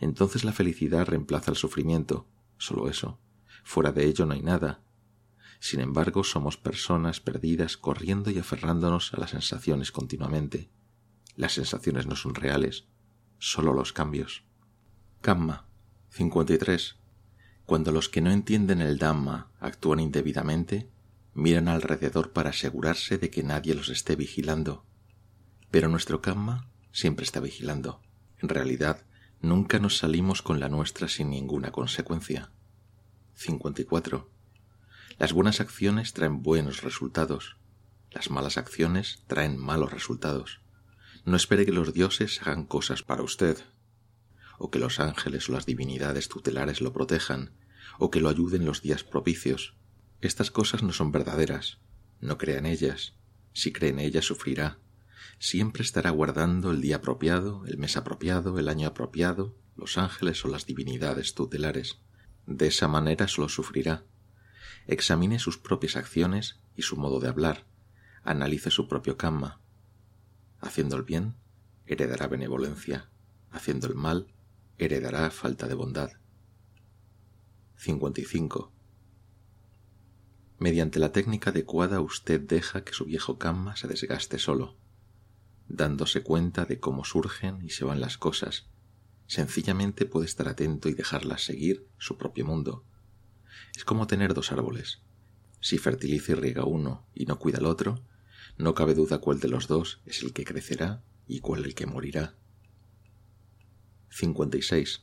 [0.00, 2.26] Entonces la felicidad reemplaza el sufrimiento.
[2.58, 3.18] Solo eso.
[3.64, 4.80] Fuera de ello no hay nada,
[5.58, 10.70] sin embargo, somos personas perdidas corriendo y aferrándonos a las sensaciones continuamente.
[11.34, 12.86] Las sensaciones no son reales,
[13.38, 14.44] solo los cambios.
[15.20, 15.66] Kamma
[16.10, 16.96] 53.
[17.64, 20.88] Cuando los que no entienden el Dhamma actúan indebidamente,
[21.36, 24.86] miran alrededor para asegurarse de que nadie los esté vigilando.
[25.70, 28.00] Pero nuestro Kamma siempre está vigilando.
[28.38, 29.04] En realidad,
[29.42, 32.50] nunca nos salimos con la nuestra sin ninguna consecuencia.
[33.34, 34.30] 54.
[35.18, 37.58] Las buenas acciones traen buenos resultados.
[38.10, 40.62] Las malas acciones traen malos resultados.
[41.26, 43.58] No espere que los dioses hagan cosas para usted,
[44.58, 47.50] o que los ángeles o las divinidades tutelares lo protejan,
[47.98, 49.75] o que lo ayuden los días propicios.
[50.20, 51.78] Estas cosas no son verdaderas.
[52.20, 53.14] No crea en ellas.
[53.52, 54.78] Si cree en ellas sufrirá.
[55.38, 60.48] Siempre estará guardando el día apropiado, el mes apropiado, el año apropiado, los ángeles o
[60.48, 61.98] las divinidades tutelares.
[62.46, 64.04] De esa manera solo sufrirá
[64.86, 67.66] examine sus propias acciones y su modo de hablar,
[68.22, 69.60] analice su propio karma.
[70.60, 71.34] Haciendo el bien,
[71.86, 73.10] heredará benevolencia,
[73.50, 74.32] haciendo el mal,
[74.78, 76.12] heredará falta de bondad.
[77.76, 78.72] 55.
[80.58, 84.76] Mediante la técnica adecuada usted deja que su viejo karma se desgaste solo,
[85.68, 88.66] dándose cuenta de cómo surgen y se van las cosas.
[89.26, 92.84] Sencillamente puede estar atento y dejarlas seguir su propio mundo,
[93.76, 95.00] es como tener dos árboles.
[95.60, 98.02] Si fertiliza y riega uno y no cuida el otro,
[98.56, 101.86] no cabe duda cuál de los dos es el que crecerá y cuál el que
[101.86, 102.34] morirá.
[104.10, 105.02] 56.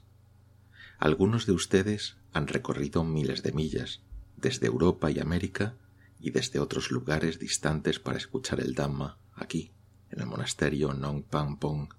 [0.98, 4.02] Algunos de ustedes han recorrido miles de millas,
[4.44, 5.76] desde Europa y América
[6.20, 9.72] y desde otros lugares distantes para escuchar el Dhamma aquí,
[10.12, 11.92] en el monasterio Nong Pang Pong.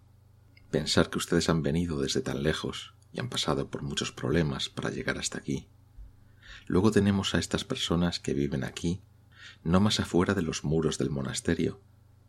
[0.71, 4.91] Pensar que ustedes han venido desde tan lejos y han pasado por muchos problemas para
[4.91, 5.69] llegar hasta aquí
[6.67, 9.03] Luego tenemos a estas personas que viven aquí,
[9.63, 11.81] no más afuera de los muros del monasterio,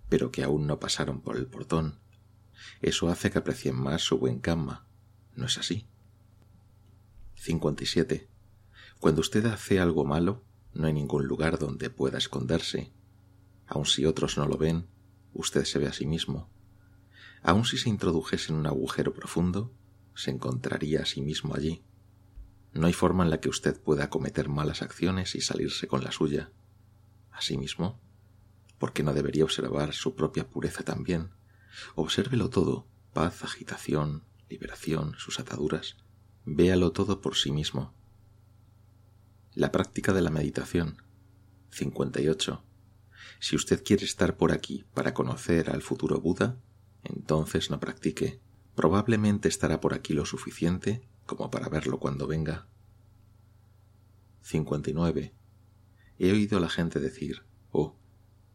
[0.10, 2.00] pero que aún no pasaron por el portón.
[2.82, 4.86] Eso hace que aprecien más su buen cama.
[5.36, 5.88] ¿No es así?
[7.36, 8.30] 57.
[9.00, 12.92] Cuando usted hace algo malo, no hay ningún lugar donde pueda esconderse.
[13.68, 14.88] Aun si otros no lo ven,
[15.34, 16.50] usted se ve a sí mismo.
[17.42, 19.74] Aun si se introdujese en un agujero profundo,
[20.16, 21.84] se encontraría a sí mismo allí.
[22.74, 26.12] No hay forma en la que usted pueda cometer malas acciones y salirse con la
[26.12, 26.52] suya.
[27.32, 28.02] Asimismo,
[28.78, 31.32] ¿por qué no debería observar su propia pureza también?
[31.96, 35.98] Obsérvelo todo, paz, agitación, liberación, sus ataduras.
[36.46, 37.94] Véalo todo por sí mismo.
[39.56, 40.98] La práctica de la meditación.
[41.70, 42.62] 58.
[43.40, 46.58] Si usted quiere estar por aquí para conocer al futuro Buda,
[47.06, 48.42] entonces no practique.
[48.76, 52.68] Probablemente estará por aquí lo suficiente como para verlo cuando venga.
[54.42, 55.34] 59.
[56.20, 57.96] He oído a la gente decir, oh,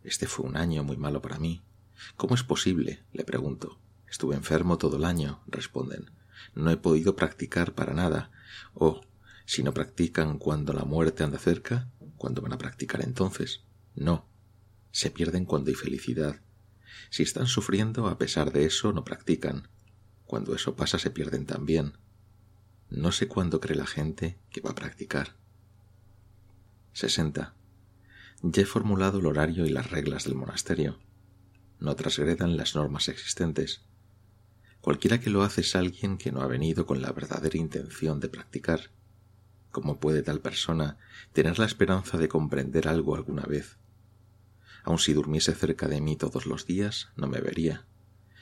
[0.04, 1.62] este fue un año muy malo para mí.
[2.18, 3.02] ¿Cómo es posible?
[3.14, 3.80] le pregunto.
[4.06, 6.10] Estuve enfermo todo el año, responden.
[6.54, 8.30] No he podido practicar para nada.
[8.74, 9.00] Oh,
[9.50, 13.64] si no practican cuando la muerte anda cerca, ¿cuándo van a practicar entonces?
[13.96, 14.28] No.
[14.92, 16.40] Se pierden cuando hay felicidad.
[17.10, 19.66] Si están sufriendo, a pesar de eso, no practican.
[20.24, 21.94] Cuando eso pasa, se pierden también.
[22.90, 25.34] No sé cuándo cree la gente que va a practicar.
[26.92, 27.52] 60.
[28.42, 31.00] Ya he formulado el horario y las reglas del monasterio.
[31.80, 33.82] No transgredan las normas existentes.
[34.80, 38.28] Cualquiera que lo hace es alguien que no ha venido con la verdadera intención de
[38.28, 38.92] practicar.
[39.70, 40.98] ¿Cómo puede tal persona
[41.32, 43.78] tener la esperanza de comprender algo alguna vez?
[44.82, 47.86] Aun si durmiese cerca de mí todos los días, no me vería.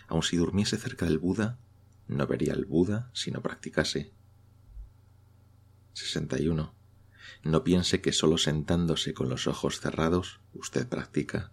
[0.07, 1.59] Aun si durmiese cerca del Buda,
[2.07, 4.13] no vería al Buda si no practicase.
[5.93, 6.75] 61.
[7.43, 11.53] No piense que solo sentándose con los ojos cerrados usted practica.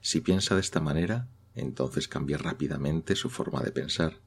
[0.00, 4.20] Si piensa de esta manera, entonces cambia rápidamente su forma de pensar.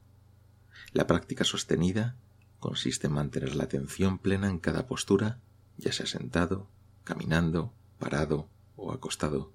[0.92, 2.16] La práctica sostenida
[2.58, 5.40] consiste en mantener la atención plena en cada postura,
[5.76, 6.68] ya sea sentado,
[7.04, 9.52] caminando, parado o acostado.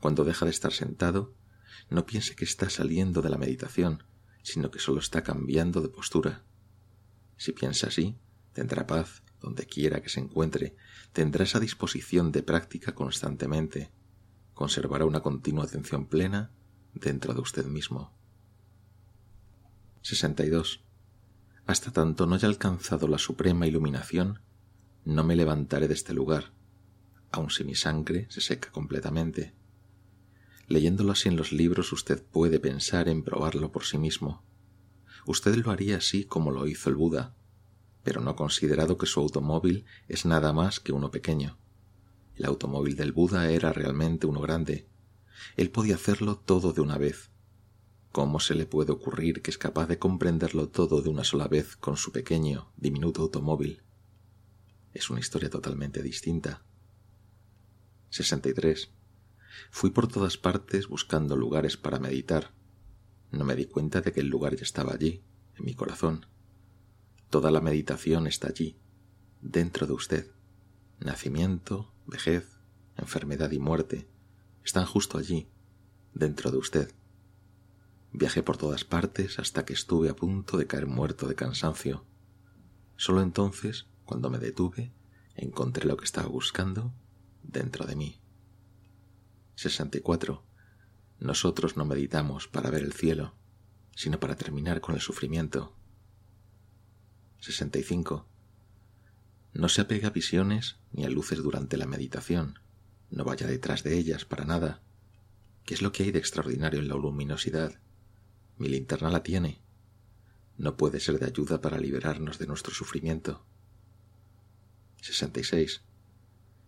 [0.00, 1.34] Cuando deja de estar sentado,
[1.90, 4.04] no piense que está saliendo de la meditación,
[4.42, 6.44] sino que solo está cambiando de postura.
[7.36, 8.16] Si piensa así,
[8.52, 10.76] tendrá paz donde quiera que se encuentre,
[11.12, 13.90] tendrá esa disposición de práctica constantemente,
[14.54, 16.50] conservará una continua atención plena
[16.92, 18.12] dentro de usted mismo.
[20.02, 20.87] 62.
[21.68, 24.40] Hasta tanto no haya alcanzado la suprema iluminación,
[25.04, 26.54] no me levantaré de este lugar,
[27.30, 29.52] aun si mi sangre se seca completamente.
[30.66, 34.42] Leyéndolo así en los libros usted puede pensar en probarlo por sí mismo.
[35.26, 37.36] Usted lo haría así como lo hizo el Buda,
[38.02, 41.58] pero no considerado que su automóvil es nada más que uno pequeño.
[42.34, 44.88] El automóvil del Buda era realmente uno grande,
[45.58, 47.30] él podía hacerlo todo de una vez.
[48.12, 51.76] ¿Cómo se le puede ocurrir que es capaz de comprenderlo todo de una sola vez
[51.76, 53.82] con su pequeño, diminuto automóvil?
[54.94, 56.64] Es una historia totalmente distinta.
[58.10, 58.90] 63.
[59.70, 62.54] Fui por todas partes buscando lugares para meditar.
[63.30, 65.22] No me di cuenta de que el lugar ya estaba allí,
[65.56, 66.26] en mi corazón.
[67.28, 68.78] Toda la meditación está allí,
[69.42, 70.30] dentro de usted.
[70.98, 72.58] Nacimiento, vejez,
[72.96, 74.08] enfermedad y muerte
[74.64, 75.48] están justo allí,
[76.12, 76.92] dentro de usted.
[78.12, 82.04] Viajé por todas partes hasta que estuve a punto de caer muerto de cansancio.
[82.96, 84.92] Solo entonces, cuando me detuve,
[85.34, 86.92] encontré lo que estaba buscando
[87.42, 88.20] dentro de mí.
[89.56, 90.44] 64.
[91.18, 93.34] Nosotros no meditamos para ver el cielo,
[93.94, 95.76] sino para terminar con el sufrimiento.
[97.40, 98.26] 65.
[99.52, 102.60] No se apega a visiones ni a luces durante la meditación,
[103.10, 104.82] no vaya detrás de ellas para nada.
[105.64, 107.80] ¿Qué es lo que hay de extraordinario en la luminosidad?
[108.58, 109.62] Mi linterna la tiene.
[110.56, 113.44] No puede ser de ayuda para liberarnos de nuestro sufrimiento.
[115.00, 115.82] 66.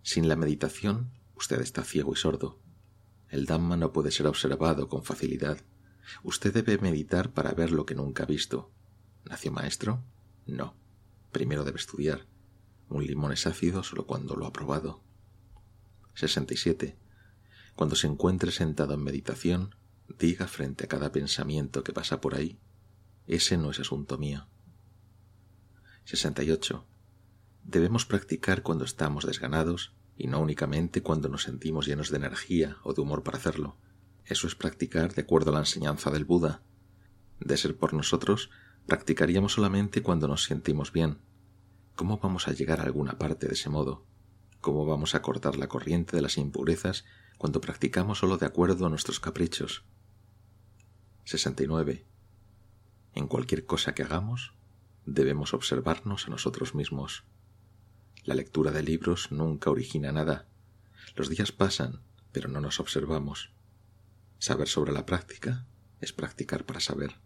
[0.02, 2.60] Sin la meditación, usted está ciego y sordo.
[3.28, 5.58] El Dhamma no puede ser observado con facilidad.
[6.22, 8.70] Usted debe meditar para ver lo que nunca ha visto.
[9.24, 10.04] ¿Nació maestro?
[10.46, 10.76] No.
[11.32, 12.26] Primero debe estudiar.
[12.88, 15.02] Un limón es ácido solo cuando lo ha probado.
[16.14, 16.96] 67.
[17.74, 19.74] Cuando se encuentre sentado en meditación,
[20.18, 22.58] diga frente a cada pensamiento que pasa por ahí,
[23.26, 24.48] ese no es asunto mío.
[26.04, 26.84] 68.
[27.62, 32.92] Debemos practicar cuando estamos desganados y no únicamente cuando nos sentimos llenos de energía o
[32.92, 33.76] de humor para hacerlo.
[34.24, 36.62] Eso es practicar de acuerdo a la enseñanza del Buda.
[37.38, 38.50] De ser por nosotros,
[38.86, 41.18] practicaríamos solamente cuando nos sentimos bien.
[41.94, 44.04] ¿Cómo vamos a llegar a alguna parte de ese modo?
[44.60, 47.04] ¿Cómo vamos a cortar la corriente de las impurezas
[47.38, 49.84] cuando practicamos solo de acuerdo a nuestros caprichos?
[51.30, 52.04] 69.
[53.14, 54.52] En cualquier cosa que hagamos,
[55.06, 57.22] debemos observarnos a nosotros mismos.
[58.24, 60.48] La lectura de libros nunca origina nada.
[61.14, 63.52] Los días pasan, pero no nos observamos.
[64.40, 65.66] Saber sobre la práctica
[66.00, 67.20] es practicar para saber.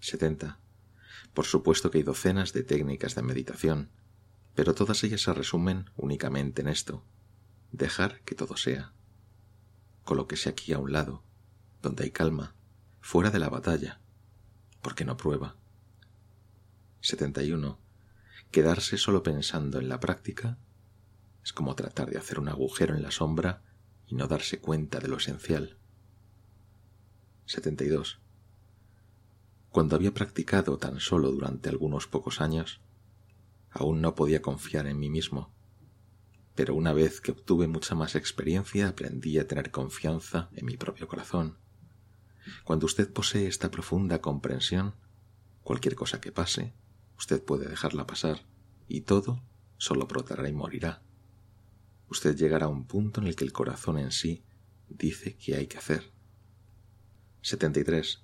[0.00, 0.58] 70.
[1.32, 3.88] Por supuesto que hay docenas de técnicas de meditación,
[4.54, 7.02] pero todas ellas se resumen únicamente en esto,
[7.72, 8.92] dejar que todo sea.
[10.04, 11.22] Colóquese aquí a un lado,
[11.80, 12.55] donde hay calma,
[13.06, 14.00] fuera de la batalla,
[14.82, 15.54] porque no prueba.
[17.02, 17.78] 71.
[18.50, 20.58] Quedarse solo pensando en la práctica
[21.44, 23.62] es como tratar de hacer un agujero en la sombra
[24.08, 25.78] y no darse cuenta de lo esencial.
[27.44, 28.18] 72.
[29.70, 32.80] Cuando había practicado tan solo durante algunos pocos años,
[33.70, 35.54] aún no podía confiar en mí mismo,
[36.56, 41.06] pero una vez que obtuve mucha más experiencia aprendí a tener confianza en mi propio
[41.06, 41.64] corazón.
[42.64, 44.94] Cuando usted posee esta profunda comprensión,
[45.62, 46.72] cualquier cosa que pase,
[47.18, 48.46] usted puede dejarla pasar,
[48.88, 49.42] y todo
[49.78, 51.02] solo brotará y morirá.
[52.08, 54.44] Usted llegará a un punto en el que el corazón en sí
[54.88, 56.12] dice que hay que hacer.
[57.42, 58.22] 73.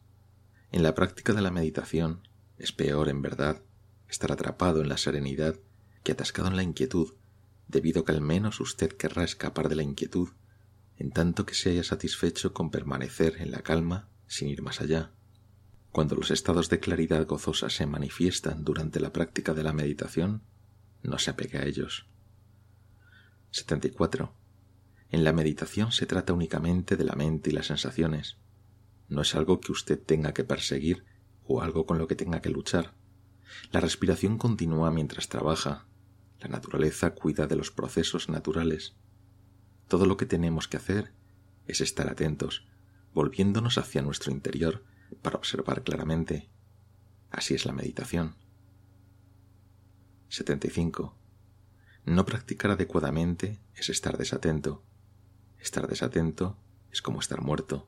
[0.70, 2.26] En la práctica de la meditación
[2.58, 3.62] es peor, en verdad,
[4.08, 5.56] estar atrapado en la serenidad
[6.04, 7.14] que atascado en la inquietud,
[7.68, 10.30] debido que al menos usted querrá escapar de la inquietud,
[10.96, 15.12] en tanto que se haya satisfecho con permanecer en la calma sin ir más allá.
[15.90, 20.42] Cuando los estados de claridad gozosa se manifiestan durante la práctica de la meditación,
[21.02, 22.06] no se apegue a ellos.
[23.50, 24.34] 74.
[25.10, 28.38] En la meditación se trata únicamente de la mente y las sensaciones.
[29.10, 31.04] No es algo que usted tenga que perseguir
[31.44, 32.94] o algo con lo que tenga que luchar.
[33.70, 35.86] La respiración continúa mientras trabaja.
[36.40, 38.94] La naturaleza cuida de los procesos naturales.
[39.88, 41.12] Todo lo que tenemos que hacer
[41.66, 42.66] es estar atentos,
[43.14, 44.84] volviéndonos hacia nuestro interior
[45.22, 46.48] para observar claramente.
[47.30, 48.36] Así es la meditación.
[50.28, 51.14] 75.
[52.04, 54.82] No practicar adecuadamente es estar desatento.
[55.58, 56.56] Estar desatento
[56.90, 57.86] es como estar muerto.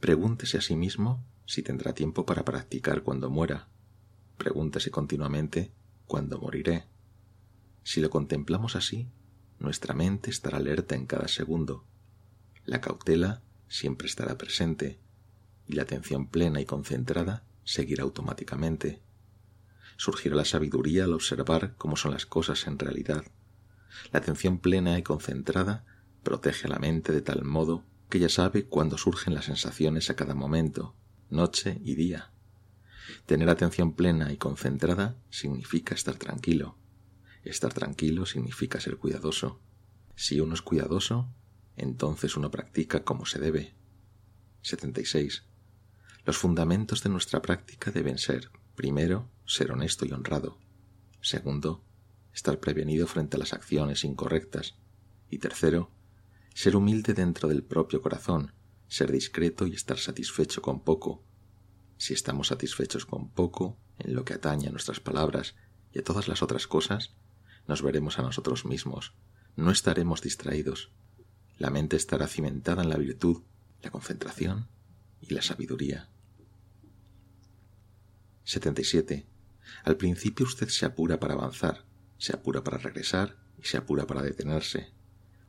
[0.00, 3.68] Pregúntese a sí mismo si tendrá tiempo para practicar cuando muera.
[4.36, 5.72] Pregúntese continuamente
[6.06, 6.86] cuándo moriré.
[7.82, 9.08] Si lo contemplamos así,
[9.58, 11.84] nuestra mente estará alerta en cada segundo.
[12.64, 14.98] La cautela siempre estará presente
[15.66, 19.00] y la atención plena y concentrada seguirá automáticamente
[19.96, 23.24] surgirá la sabiduría al observar cómo son las cosas en realidad.
[24.12, 25.84] La atención plena y concentrada
[26.22, 30.16] protege a la mente de tal modo que ya sabe cuándo surgen las sensaciones a
[30.16, 30.94] cada momento,
[31.30, 32.30] noche y día.
[33.24, 36.76] Tener atención plena y concentrada significa estar tranquilo.
[37.42, 39.60] Estar tranquilo significa ser cuidadoso.
[40.14, 41.28] Si uno es cuidadoso,
[41.76, 43.74] entonces uno practica como se debe.
[44.62, 45.44] 76.
[46.24, 50.58] Los fundamentos de nuestra práctica deben ser, primero, ser honesto y honrado.
[51.20, 51.84] Segundo,
[52.32, 54.76] estar prevenido frente a las acciones incorrectas.
[55.30, 55.90] Y tercero,
[56.54, 58.52] ser humilde dentro del propio corazón,
[58.88, 61.24] ser discreto y estar satisfecho con poco.
[61.96, 65.54] Si estamos satisfechos con poco en lo que atañe a nuestras palabras
[65.92, 67.14] y a todas las otras cosas,
[67.66, 69.14] nos veremos a nosotros mismos,
[69.56, 70.92] no estaremos distraídos.
[71.58, 73.42] La mente estará cimentada en la virtud,
[73.82, 74.68] la concentración
[75.20, 76.08] y la sabiduría.
[78.44, 79.26] 77.
[79.84, 81.84] Al principio usted se apura para avanzar,
[82.18, 84.92] se apura para regresar y se apura para detenerse.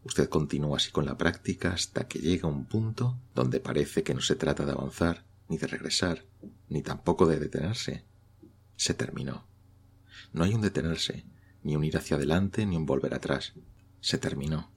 [0.04, 4.22] Usted continúa así con la práctica hasta que llega un punto donde parece que no
[4.22, 6.26] se trata de avanzar, ni de regresar,
[6.70, 8.06] ni tampoco de detenerse.
[8.76, 9.46] Se terminó.
[10.32, 11.26] No hay un detenerse,
[11.64, 13.54] ni un ir hacia adelante, ni un volver atrás.
[14.00, 14.72] Se terminó.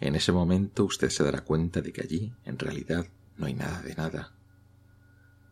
[0.00, 3.82] En ese momento usted se dará cuenta de que allí, en realidad, no hay nada
[3.82, 4.34] de nada.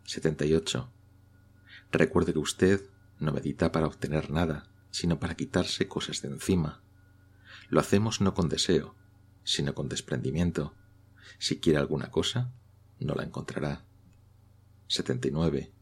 [0.05, 0.93] 78.
[1.93, 2.83] Recuerde que usted
[3.19, 6.83] no medita para obtener nada, sino para quitarse cosas de encima.
[7.69, 8.95] Lo hacemos no con deseo,
[9.45, 10.75] sino con desprendimiento.
[11.39, 12.53] Si quiere alguna cosa,
[12.99, 13.85] no la encontrará.
[14.89, 15.73] 79.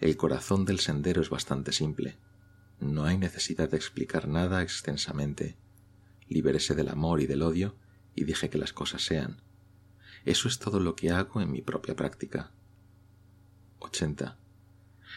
[0.00, 2.18] El corazón del sendero es bastante simple.
[2.80, 5.56] No hay necesidad de explicar nada extensamente.
[6.28, 7.76] Libérese del amor y del odio
[8.14, 9.42] y dije que las cosas sean.
[10.24, 12.52] Eso es todo lo que hago en mi propia práctica.
[13.80, 14.38] 80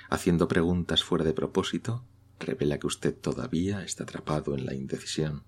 [0.09, 2.03] haciendo preguntas fuera de propósito,
[2.39, 5.43] revela que usted todavía está atrapado en la indecisión.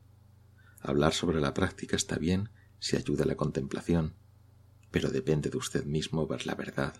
[0.81, 4.15] Hablar sobre la práctica está bien si ayuda a la contemplación,
[4.91, 6.95] pero depende de usted mismo ver la verdad.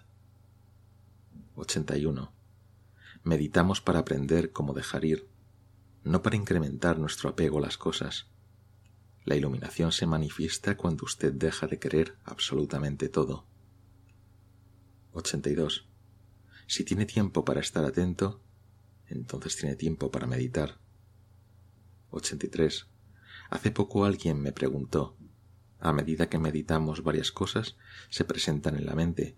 [1.55, 2.31] 81.
[3.23, 5.27] Meditamos para aprender cómo dejar ir,
[6.03, 8.27] no para incrementar nuestro apego a las cosas.
[9.29, 13.45] La iluminación se manifiesta cuando usted deja de querer absolutamente todo.
[15.11, 15.87] 82.
[16.65, 18.41] Si tiene tiempo para estar atento,
[19.05, 20.79] entonces tiene tiempo para meditar.
[22.09, 22.87] 83.
[23.51, 25.15] Hace poco alguien me preguntó,
[25.79, 27.77] a medida que meditamos varias cosas,
[28.09, 29.37] se presentan en la mente.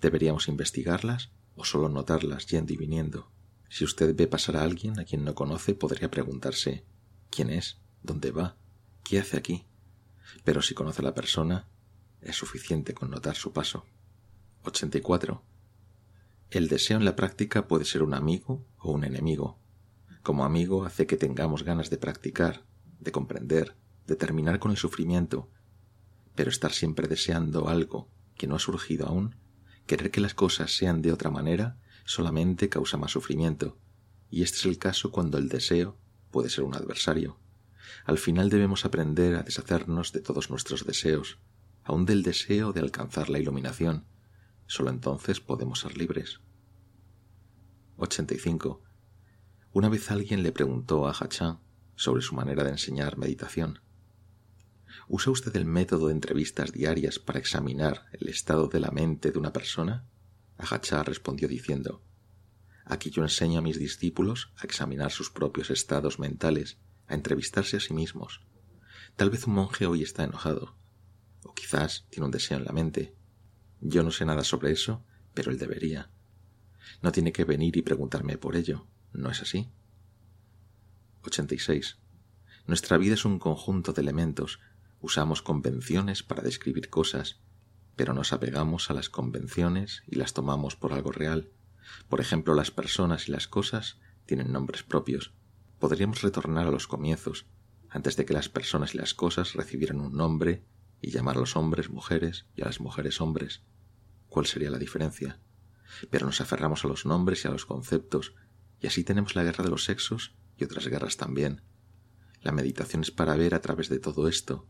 [0.00, 3.32] ¿Deberíamos investigarlas o solo notarlas yendo y viniendo?
[3.68, 6.84] Si usted ve pasar a alguien a quien no conoce, podría preguntarse
[7.30, 7.80] ¿quién es?
[8.00, 8.58] ¿Dónde va?
[9.04, 9.66] ¿Qué hace aquí?
[10.44, 11.68] Pero si conoce a la persona,
[12.22, 13.84] es suficiente con notar su paso.
[14.62, 15.42] 84.
[16.50, 19.58] El deseo en la práctica puede ser un amigo o un enemigo.
[20.22, 22.64] Como amigo hace que tengamos ganas de practicar,
[22.98, 23.76] de comprender,
[24.06, 25.50] de terminar con el sufrimiento,
[26.34, 29.36] pero estar siempre deseando algo que no ha surgido aún,
[29.86, 33.78] querer que las cosas sean de otra manera, solamente causa más sufrimiento,
[34.30, 35.98] y este es el caso cuando el deseo
[36.30, 37.43] puede ser un adversario.
[38.04, 41.38] Al final debemos aprender a deshacernos de todos nuestros deseos,
[41.82, 44.06] aun del deseo de alcanzar la iluminación.
[44.66, 46.40] Solo entonces podemos ser libres.
[47.96, 48.82] 85.
[49.72, 51.60] Una vez alguien le preguntó a Hachan
[51.96, 53.80] sobre su manera de enseñar meditación.
[55.08, 59.38] ¿Usa usted el método de entrevistas diarias para examinar el estado de la mente de
[59.38, 60.06] una persona?
[60.56, 62.02] Hachá respondió diciendo
[62.84, 66.78] Aquí yo enseño a mis discípulos a examinar sus propios estados mentales,
[67.08, 68.42] a entrevistarse a sí mismos.
[69.16, 70.76] Tal vez un monje hoy está enojado,
[71.44, 73.14] o quizás tiene un deseo en la mente.
[73.80, 76.10] Yo no sé nada sobre eso, pero él debería.
[77.02, 79.70] No tiene que venir y preguntarme por ello, ¿no es así?
[81.22, 81.98] 86.
[82.66, 84.60] Nuestra vida es un conjunto de elementos.
[85.00, 87.40] Usamos convenciones para describir cosas,
[87.96, 91.50] pero nos apegamos a las convenciones y las tomamos por algo real.
[92.08, 95.34] Por ejemplo, las personas y las cosas tienen nombres propios.
[95.78, 97.46] Podríamos retornar a los comienzos,
[97.88, 100.64] antes de que las personas y las cosas recibieran un nombre
[101.00, 103.62] y llamar a los hombres mujeres y a las mujeres hombres.
[104.28, 105.40] ¿Cuál sería la diferencia?
[106.10, 108.34] Pero nos aferramos a los nombres y a los conceptos,
[108.80, 111.62] y así tenemos la guerra de los sexos y otras guerras también.
[112.40, 114.66] La meditación es para ver a través de todo esto.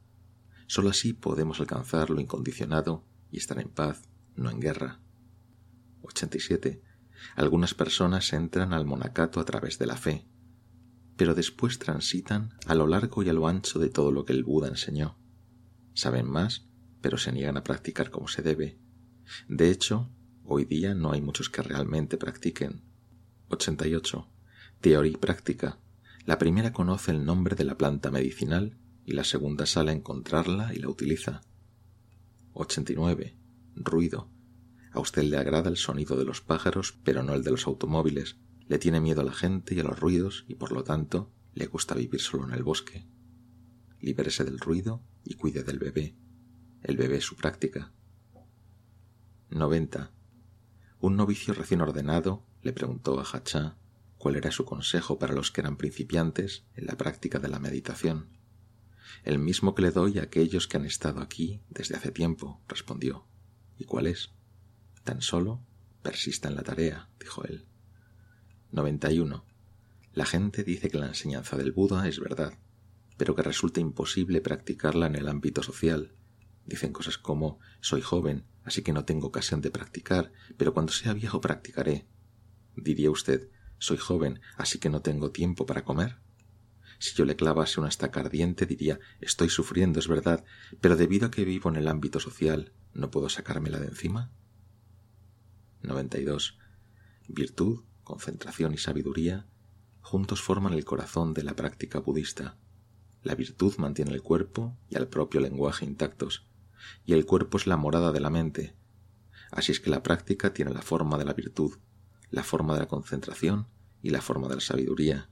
[0.66, 5.00] Solo así podemos alcanzar lo incondicionado y estar en paz, no en guerra.
[6.02, 6.82] 87.
[7.36, 10.26] Algunas personas entran al monacato a través de la fe,
[11.16, 14.44] pero después transitan a lo largo y a lo ancho de todo lo que el
[14.44, 15.16] Buda enseñó.
[15.94, 16.66] Saben más,
[17.00, 18.78] pero se niegan a practicar como se debe.
[19.48, 20.10] De hecho,
[20.44, 22.82] hoy día no hay muchos que realmente practiquen.
[23.48, 24.28] 88.
[24.80, 25.78] Teoría y práctica.
[26.26, 30.74] La primera conoce el nombre de la planta medicinal y la segunda sale a encontrarla
[30.74, 31.42] y la utiliza.
[32.54, 33.36] 89.
[33.76, 34.30] Ruido.
[34.92, 38.36] A usted le agrada el sonido de los pájaros, pero no el de los automóviles.
[38.66, 41.66] Le tiene miedo a la gente y a los ruidos y por lo tanto le
[41.66, 43.06] gusta vivir solo en el bosque.
[44.00, 46.16] Libérese del ruido y cuide del bebé.
[46.82, 47.92] El bebé es su práctica.
[49.50, 50.12] 90.
[51.00, 53.76] Un novicio recién ordenado le preguntó a Hachá
[54.18, 58.30] cuál era su consejo para los que eran principiantes en la práctica de la meditación.
[59.22, 63.26] El mismo que le doy a aquellos que han estado aquí desde hace tiempo, respondió.
[63.76, 64.32] ¿Y cuál es?
[65.04, 65.62] Tan solo
[66.02, 67.66] persista en la tarea, dijo él.
[68.74, 69.44] 91.
[70.14, 72.58] La gente dice que la enseñanza del Buda es verdad,
[73.16, 76.12] pero que resulta imposible practicarla en el ámbito social.
[76.66, 81.12] Dicen cosas como soy joven, así que no tengo ocasión de practicar, pero cuando sea
[81.12, 82.08] viejo practicaré.
[82.74, 83.48] Diría usted
[83.78, 86.16] soy joven, así que no tengo tiempo para comer.
[86.98, 90.44] Si yo le clavase una estaca ardiente diría estoy sufriendo, es verdad,
[90.80, 94.32] pero debido a que vivo en el ámbito social, ¿no puedo sacármela de encima?
[95.82, 96.58] 92.
[97.28, 99.46] Virtud, concentración y sabiduría
[100.04, 102.58] juntos forman el corazón de la práctica budista.
[103.22, 106.46] La virtud mantiene el cuerpo y al propio lenguaje intactos,
[107.06, 108.76] y el cuerpo es la morada de la mente.
[109.50, 111.78] Así es que la práctica tiene la forma de la virtud,
[112.30, 113.66] la forma de la concentración
[114.02, 115.30] y la forma de la sabiduría.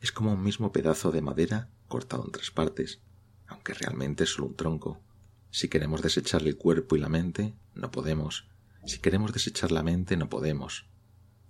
[0.00, 3.00] Es como un mismo pedazo de madera cortado en tres partes,
[3.46, 5.00] aunque realmente es solo un tronco.
[5.50, 8.48] Si queremos desechar el cuerpo y la mente, no podemos.
[8.86, 10.86] Si queremos desechar la mente, no podemos.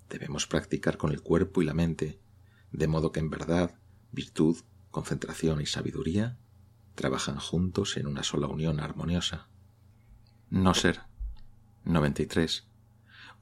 [0.08, 2.20] Debemos practicar con el cuerpo y la mente,
[2.72, 3.78] de modo que en verdad,
[4.12, 4.58] virtud,
[4.90, 6.38] concentración y sabiduría
[6.94, 9.48] trabajan juntos en una sola unión armoniosa.
[10.50, 11.02] No ser.
[11.84, 12.66] 93.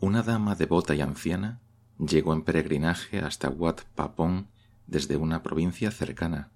[0.01, 1.61] Una dama devota y anciana
[1.99, 4.47] llegó en peregrinaje hasta Wat Papong
[4.87, 6.51] desde una provincia cercana.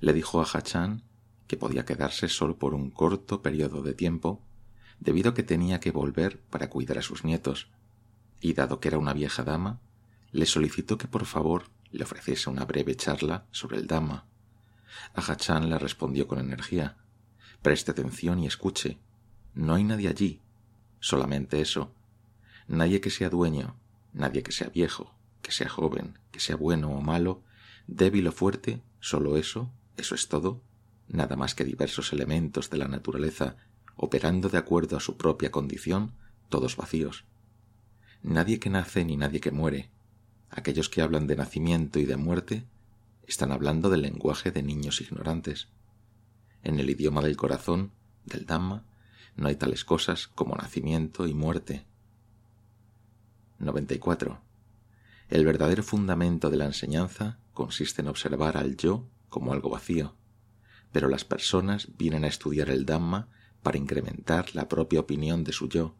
[0.00, 1.02] Le dijo a Hachan
[1.46, 4.40] que podía quedarse solo por un corto periodo de tiempo,
[5.00, 7.70] debido a que tenía que volver para cuidar a sus nietos,
[8.42, 9.80] y dado que era una vieja dama,
[10.32, 14.26] le solicitó que por favor le ofreciese una breve charla sobre el Dhamma.
[15.14, 16.96] Hachan le respondió con energía
[17.62, 18.98] Preste atención y escuche.
[19.54, 20.40] No hay nadie allí.
[20.98, 21.94] Solamente eso.
[22.66, 23.76] Nadie que sea dueño,
[24.12, 27.42] nadie que sea viejo, que sea joven, que sea bueno o malo,
[27.86, 30.60] débil o fuerte, solo eso, eso es todo,
[31.06, 33.56] nada más que diversos elementos de la naturaleza
[33.94, 36.12] operando de acuerdo a su propia condición,
[36.48, 37.24] todos vacíos.
[38.22, 39.90] Nadie que nace ni nadie que muere.
[40.48, 42.64] Aquellos que hablan de nacimiento y de muerte
[43.26, 45.68] están hablando del lenguaje de niños ignorantes.
[46.62, 47.90] En el idioma del corazón,
[48.24, 48.84] del Dhamma,
[49.36, 51.84] no hay tales cosas como nacimiento y muerte.
[53.58, 54.40] 94.
[55.28, 60.14] El verdadero fundamento de la enseñanza consiste en observar al yo como algo vacío.
[60.92, 63.28] pero las personas vienen a estudiar el Dhamma
[63.62, 65.94] para incrementar la propia opinión de su yo,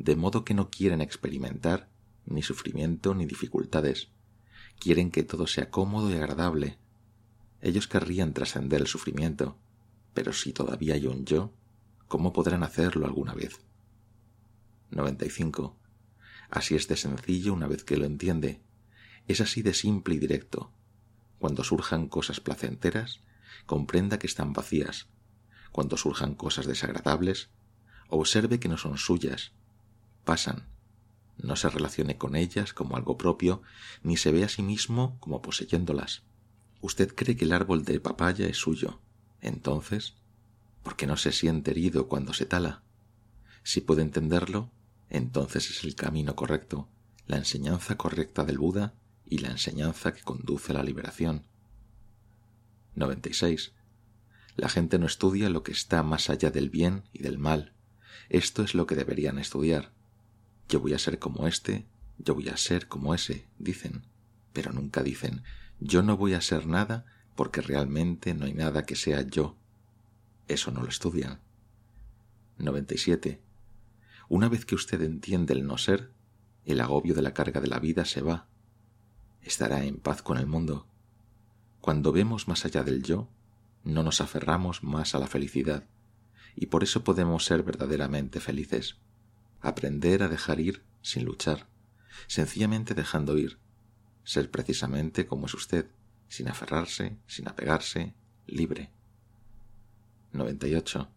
[0.00, 1.90] de modo que no quieren experimentar
[2.24, 4.08] ni sufrimiento ni dificultades.
[4.78, 6.78] Quieren que todo sea cómodo y agradable.
[7.60, 9.58] Ellos querrían trascender el sufrimiento,
[10.14, 11.52] pero si todavía hay un yo,
[12.08, 13.60] ¿cómo podrán hacerlo alguna vez?
[14.90, 15.76] 95.
[16.48, 18.62] Así es de sencillo una vez que lo entiende.
[19.28, 20.72] Es así de simple y directo.
[21.38, 23.20] Cuando surjan cosas placenteras,
[23.66, 25.08] comprenda que están vacías.
[25.72, 27.50] Cuando surjan cosas desagradables,
[28.08, 29.52] observe que no son suyas,
[30.24, 30.66] pasan.
[31.38, 33.62] No se relacione con ellas como algo propio,
[34.02, 36.22] ni se ve a sí mismo como poseyéndolas.
[36.80, 39.00] Usted cree que el árbol de papaya es suyo.
[39.40, 40.14] Entonces,
[40.82, 42.82] ¿por qué no se siente herido cuando se tala?
[43.62, 44.70] Si puede entenderlo,
[45.08, 46.88] entonces es el camino correcto,
[47.26, 48.94] la enseñanza correcta del Buda
[49.26, 51.44] y la enseñanza que conduce a la liberación.
[52.94, 53.72] 96.
[54.56, 57.72] La gente no estudia lo que está más allá del bien y del mal.
[58.28, 59.92] Esto es lo que deberían estudiar.
[60.70, 61.84] Yo voy a ser como este,
[62.18, 64.04] yo voy a ser como ese, dicen,
[64.52, 65.42] pero nunca dicen,
[65.80, 67.04] yo no voy a ser nada
[67.34, 69.56] porque realmente no hay nada que sea yo.
[70.46, 71.40] Eso no lo estudian.
[72.58, 73.40] 97.
[74.28, 76.12] Una vez que usted entiende el no ser,
[76.64, 78.46] el agobio de la carga de la vida se va.
[79.42, 80.86] Estará en paz con el mundo.
[81.80, 83.28] Cuando vemos más allá del yo,
[83.82, 85.88] no nos aferramos más a la felicidad,
[86.54, 89.00] y por eso podemos ser verdaderamente felices
[89.60, 91.66] aprender a dejar ir sin luchar,
[92.26, 93.58] sencillamente dejando ir,
[94.24, 95.86] ser precisamente como es usted,
[96.28, 98.14] sin aferrarse, sin apegarse,
[98.46, 98.90] libre.
[100.32, 101.08] 98.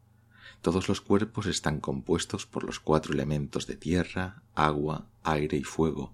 [0.62, 6.14] Todos los cuerpos están compuestos por los cuatro elementos de tierra, agua, aire y fuego.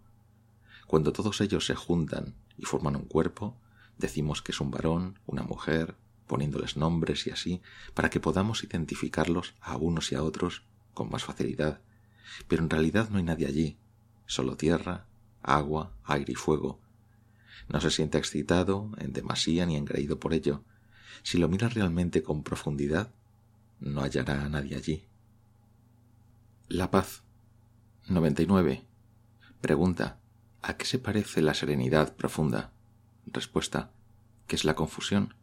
[0.87, 3.55] Cuando todos ellos se juntan y forman un cuerpo,
[3.97, 5.95] decimos que es un varón, una mujer,
[6.27, 7.61] poniéndoles nombres y así,
[7.93, 10.63] para que podamos identificarlos a unos y a otros
[10.93, 11.79] con más facilidad
[12.47, 13.77] pero en realidad no hay nadie allí,
[14.25, 15.05] solo tierra,
[15.41, 16.79] agua, aire y fuego.
[17.67, 20.63] No se siente excitado en demasía ni engreído por ello.
[21.23, 23.11] Si lo mira realmente con profundidad,
[23.79, 25.05] no hallará a nadie allí.
[26.67, 27.23] La paz.
[28.07, 28.83] 99.
[29.61, 30.19] Pregunta.
[30.61, 32.71] ¿A qué se parece la serenidad profunda?
[33.25, 33.91] Respuesta.
[34.47, 35.35] ¿Qué es la confusión?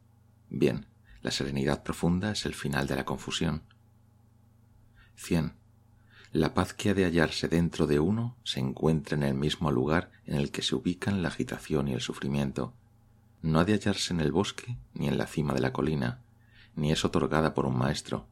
[0.50, 0.86] Bien,
[1.22, 3.62] la serenidad profunda es el final de la confusión.
[5.16, 5.54] 100.
[6.36, 10.10] La paz que ha de hallarse dentro de uno se encuentra en el mismo lugar
[10.26, 12.74] en el que se ubican la agitación y el sufrimiento.
[13.40, 16.20] No ha de hallarse en el bosque ni en la cima de la colina,
[16.74, 18.26] ni es otorgada por un maestro.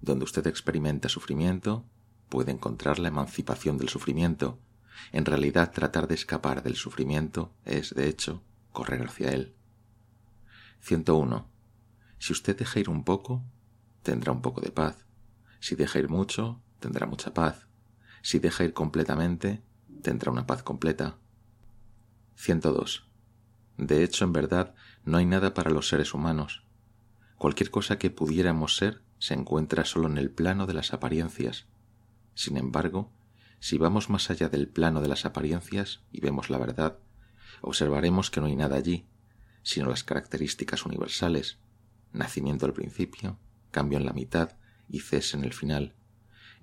[0.00, 1.84] Donde usted experimenta sufrimiento,
[2.28, 4.60] puede encontrar la emancipación del sufrimiento.
[5.10, 8.40] En realidad tratar de escapar del sufrimiento es, de hecho,
[8.70, 9.52] correr hacia él.
[10.78, 11.44] 101.
[12.20, 13.42] Si usted deja ir un poco,
[14.04, 15.04] tendrá un poco de paz.
[15.58, 17.66] Si deja ir mucho, tendrá mucha paz.
[18.22, 19.62] Si deja ir completamente,
[20.02, 21.18] tendrá una paz completa.
[22.34, 23.06] 102.
[23.76, 24.74] De hecho, en verdad,
[25.04, 26.64] no hay nada para los seres humanos.
[27.36, 31.66] Cualquier cosa que pudiéramos ser se encuentra solo en el plano de las apariencias.
[32.34, 33.12] Sin embargo,
[33.58, 36.98] si vamos más allá del plano de las apariencias y vemos la verdad,
[37.60, 39.06] observaremos que no hay nada allí,
[39.62, 41.58] sino las características universales,
[42.12, 43.38] nacimiento al principio,
[43.70, 44.56] cambio en la mitad
[44.88, 45.94] y cese en el final,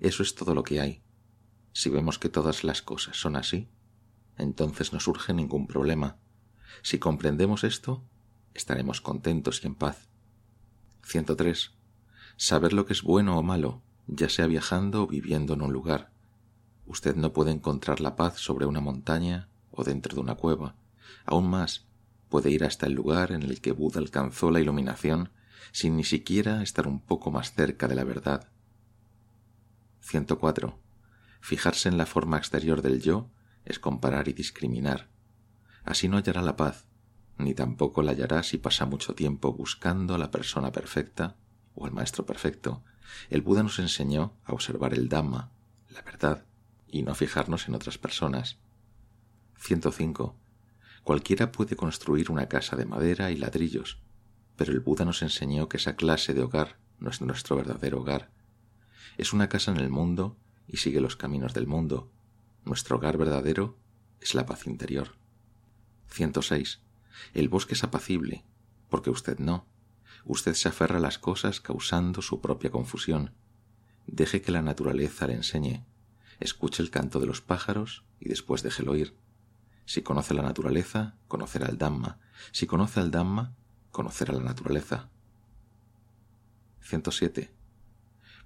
[0.00, 1.02] eso es todo lo que hay.
[1.72, 3.68] Si vemos que todas las cosas son así,
[4.36, 6.16] entonces no surge ningún problema.
[6.82, 8.04] Si comprendemos esto,
[8.54, 10.08] estaremos contentos y en paz.
[11.04, 11.72] 103.
[12.36, 16.12] Saber lo que es bueno o malo, ya sea viajando o viviendo en un lugar.
[16.86, 20.76] Usted no puede encontrar la paz sobre una montaña o dentro de una cueva.
[21.24, 21.86] Aún más,
[22.28, 25.30] puede ir hasta el lugar en el que Buda alcanzó la iluminación
[25.72, 28.48] sin ni siquiera estar un poco más cerca de la verdad.
[30.08, 30.78] 104.
[31.40, 33.28] Fijarse en la forma exterior del yo
[33.66, 35.10] es comparar y discriminar.
[35.84, 36.86] Así no hallará la paz,
[37.36, 41.36] ni tampoco la hallará si pasa mucho tiempo buscando a la persona perfecta
[41.74, 42.82] o al maestro perfecto.
[43.28, 45.50] El Buda nos enseñó a observar el Dhamma,
[45.90, 46.46] la verdad,
[46.86, 48.56] y no fijarnos en otras personas.
[49.58, 50.34] 105.
[51.04, 54.00] Cualquiera puede construir una casa de madera y ladrillos,
[54.56, 58.30] pero el Buda nos enseñó que esa clase de hogar no es nuestro verdadero hogar,
[59.16, 60.36] es una casa en el mundo
[60.66, 62.08] y sigue los caminos del mundo.
[62.64, 63.76] Nuestro hogar verdadero
[64.20, 65.14] es la paz interior.
[66.08, 66.80] 106.
[67.34, 68.44] El bosque es apacible,
[68.88, 69.64] porque usted no.
[70.24, 73.32] Usted se aferra a las cosas causando su propia confusión.
[74.06, 75.84] Deje que la naturaleza le enseñe.
[76.40, 79.14] Escuche el canto de los pájaros y después déjelo ir.
[79.86, 82.18] Si conoce la naturaleza, conocerá el Dhamma.
[82.52, 83.54] Si conoce al Dhamma,
[83.90, 85.08] conocerá la naturaleza.
[86.82, 87.57] 107.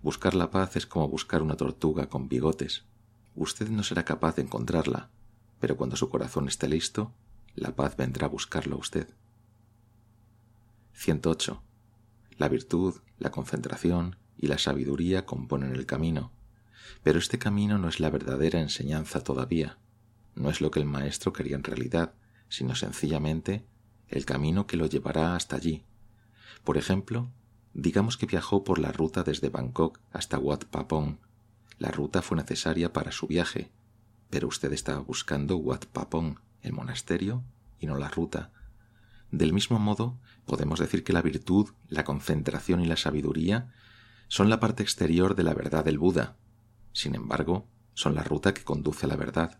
[0.02, 2.84] Buscar la paz es como buscar una tortuga con bigotes.
[3.36, 5.10] Usted no será capaz de encontrarla,
[5.60, 7.12] pero cuando su corazón esté listo,
[7.54, 9.08] la paz vendrá a buscarlo a usted.
[10.94, 11.62] 108.
[12.36, 16.32] La virtud, la concentración y la sabiduría componen el camino,
[17.04, 19.78] pero este camino no es la verdadera enseñanza todavía,
[20.34, 22.14] no es lo que el maestro quería en realidad,
[22.48, 23.64] sino sencillamente
[24.08, 25.84] el camino que lo llevará hasta allí.
[26.64, 27.30] Por ejemplo,
[27.74, 31.18] digamos que viajó por la ruta desde Bangkok hasta Wat Papong.
[31.78, 33.70] La ruta fue necesaria para su viaje,
[34.30, 37.42] pero usted estaba buscando Wat Papong, el monasterio,
[37.78, 38.50] y no la ruta.
[39.30, 43.72] Del mismo modo, podemos decir que la virtud, la concentración y la sabiduría
[44.28, 46.36] son la parte exterior de la verdad del Buda.
[46.92, 49.58] Sin embargo, son la ruta que conduce a la verdad.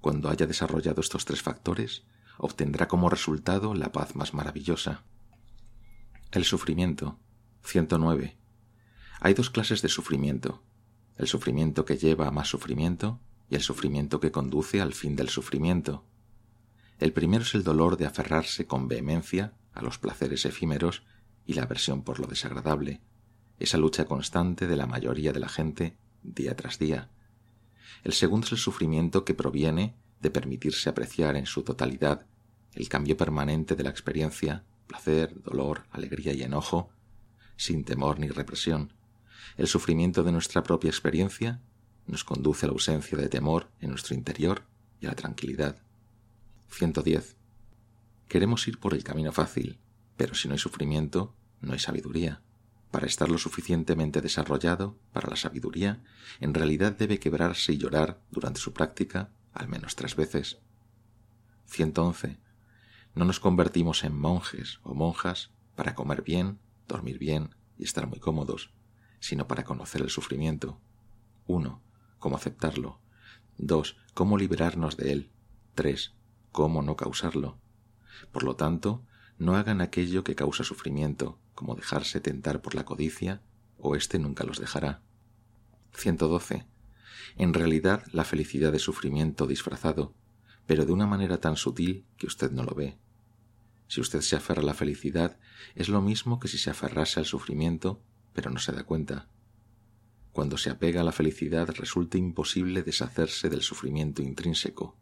[0.00, 2.04] Cuando haya desarrollado estos tres factores,
[2.38, 5.02] obtendrá como resultado la paz más maravillosa.
[6.32, 7.18] El sufrimiento.
[7.62, 8.36] 109.
[9.20, 10.60] Hay dos clases de sufrimiento.
[11.16, 15.28] El sufrimiento que lleva a más sufrimiento y el sufrimiento que conduce al fin del
[15.28, 16.04] sufrimiento.
[16.98, 21.04] El primero es el dolor de aferrarse con vehemencia a los placeres efímeros
[21.46, 23.00] y la aversión por lo desagradable,
[23.60, 27.08] esa lucha constante de la mayoría de la gente día tras día.
[28.02, 32.26] El segundo es el sufrimiento que proviene de permitirse apreciar en su totalidad
[32.72, 36.90] el cambio permanente de la experiencia, placer, dolor, alegría y enojo,
[37.56, 38.92] sin temor ni represión.
[39.56, 41.60] El sufrimiento de nuestra propia experiencia
[42.06, 44.62] nos conduce a la ausencia de temor en nuestro interior
[45.00, 45.82] y a la tranquilidad.
[46.70, 47.36] 110.
[48.28, 49.78] Queremos ir por el camino fácil,
[50.16, 52.42] pero si no hay sufrimiento, no hay sabiduría.
[52.90, 56.02] Para estar lo suficientemente desarrollado para la sabiduría,
[56.40, 60.58] en realidad debe quebrarse y llorar durante su práctica al menos tres veces.
[61.66, 62.38] 111.
[63.16, 68.20] No nos convertimos en monjes o monjas para comer bien, dormir bien y estar muy
[68.20, 68.74] cómodos,
[69.20, 70.78] sino para conocer el sufrimiento.
[71.46, 71.80] 1.
[72.18, 73.00] Cómo aceptarlo.
[73.56, 73.96] 2.
[74.12, 75.30] Cómo liberarnos de él.
[75.74, 76.12] 3.
[76.52, 77.56] Cómo no causarlo.
[78.32, 79.02] Por lo tanto,
[79.38, 83.40] no hagan aquello que causa sufrimiento, como dejarse tentar por la codicia,
[83.78, 85.00] o éste nunca los dejará.
[85.94, 86.66] 112.
[87.36, 90.12] En realidad, la felicidad es sufrimiento disfrazado,
[90.66, 92.98] pero de una manera tan sutil que usted no lo ve.
[93.88, 95.38] Si usted se aferra a la felicidad,
[95.74, 98.00] es lo mismo que si se aferrase al sufrimiento,
[98.32, 99.28] pero no se da cuenta.
[100.32, 104.96] Cuando se apega a la felicidad resulta imposible deshacerse del sufrimiento intrínseco.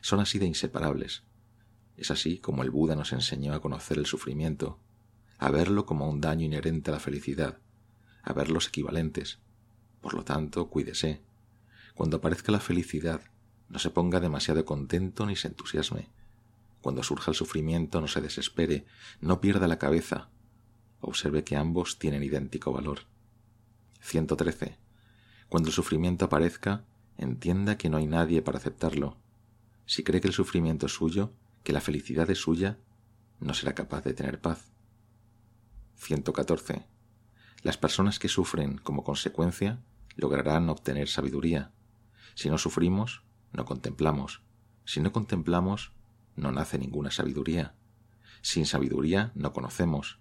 [0.00, 1.24] Son así de inseparables.
[1.96, 4.78] Es así como el Buda nos enseñó a conocer el sufrimiento,
[5.38, 7.58] a verlo como un daño inherente a la felicidad,
[8.22, 9.40] a ver los equivalentes.
[10.00, 11.20] Por lo tanto, cuídese.
[11.94, 13.20] Cuando aparezca la felicidad,
[13.68, 16.08] no se ponga demasiado contento ni se entusiasme.
[16.86, 18.86] Cuando surja el sufrimiento, no se desespere,
[19.20, 20.30] no pierda la cabeza.
[21.00, 23.08] Observe que ambos tienen idéntico valor.
[24.02, 24.78] 113.
[25.48, 26.84] Cuando el sufrimiento aparezca,
[27.18, 29.16] entienda que no hay nadie para aceptarlo.
[29.84, 31.32] Si cree que el sufrimiento es suyo,
[31.64, 32.78] que la felicidad es suya,
[33.40, 34.70] no será capaz de tener paz.
[35.96, 36.86] 114.
[37.64, 39.82] Las personas que sufren como consecuencia
[40.14, 41.72] lograrán obtener sabiduría.
[42.36, 44.44] Si no sufrimos, no contemplamos.
[44.84, 45.95] Si no contemplamos,
[46.36, 47.74] no nace ninguna sabiduría.
[48.42, 50.18] Sin sabiduría no conocemos.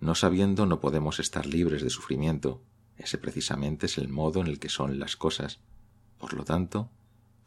[0.00, 2.62] No sabiendo no podemos estar libres de sufrimiento.
[2.96, 5.60] Ese precisamente es el modo en el que son las cosas.
[6.18, 6.90] Por lo tanto,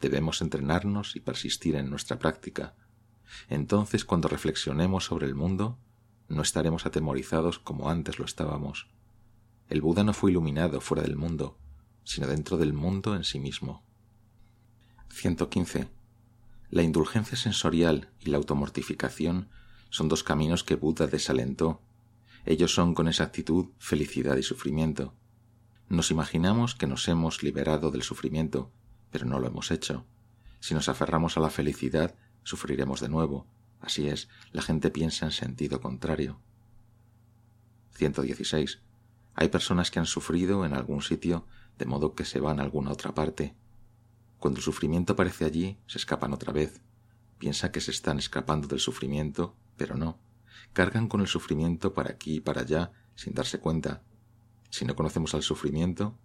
[0.00, 2.74] debemos entrenarnos y persistir en nuestra práctica.
[3.48, 5.78] Entonces, cuando reflexionemos sobre el mundo,
[6.28, 8.88] no estaremos atemorizados como antes lo estábamos.
[9.68, 11.58] El Buda no fue iluminado fuera del mundo,
[12.04, 13.82] sino dentro del mundo en sí mismo.
[15.10, 15.97] 115.
[16.70, 19.48] La indulgencia sensorial y la automortificación
[19.90, 21.80] son dos caminos que Buda desalentó.
[22.44, 25.14] Ellos son con exactitud felicidad y sufrimiento.
[25.88, 28.70] Nos imaginamos que nos hemos liberado del sufrimiento,
[29.10, 30.04] pero no lo hemos hecho.
[30.60, 33.46] Si nos aferramos a la felicidad, sufriremos de nuevo,
[33.80, 36.40] Así es, la gente piensa en sentido contrario.
[37.92, 38.80] 116.
[39.34, 41.46] Hay personas que han sufrido en algún sitio
[41.78, 43.54] de modo que se van a alguna otra parte.
[44.38, 46.80] Cuando el sufrimiento aparece allí, se escapan otra vez.
[47.38, 50.18] Piensa que se están escapando del sufrimiento, pero no.
[50.72, 54.02] Cargan con el sufrimiento para aquí y para allá sin darse cuenta.
[54.70, 56.16] Si no conocemos al sufrimiento,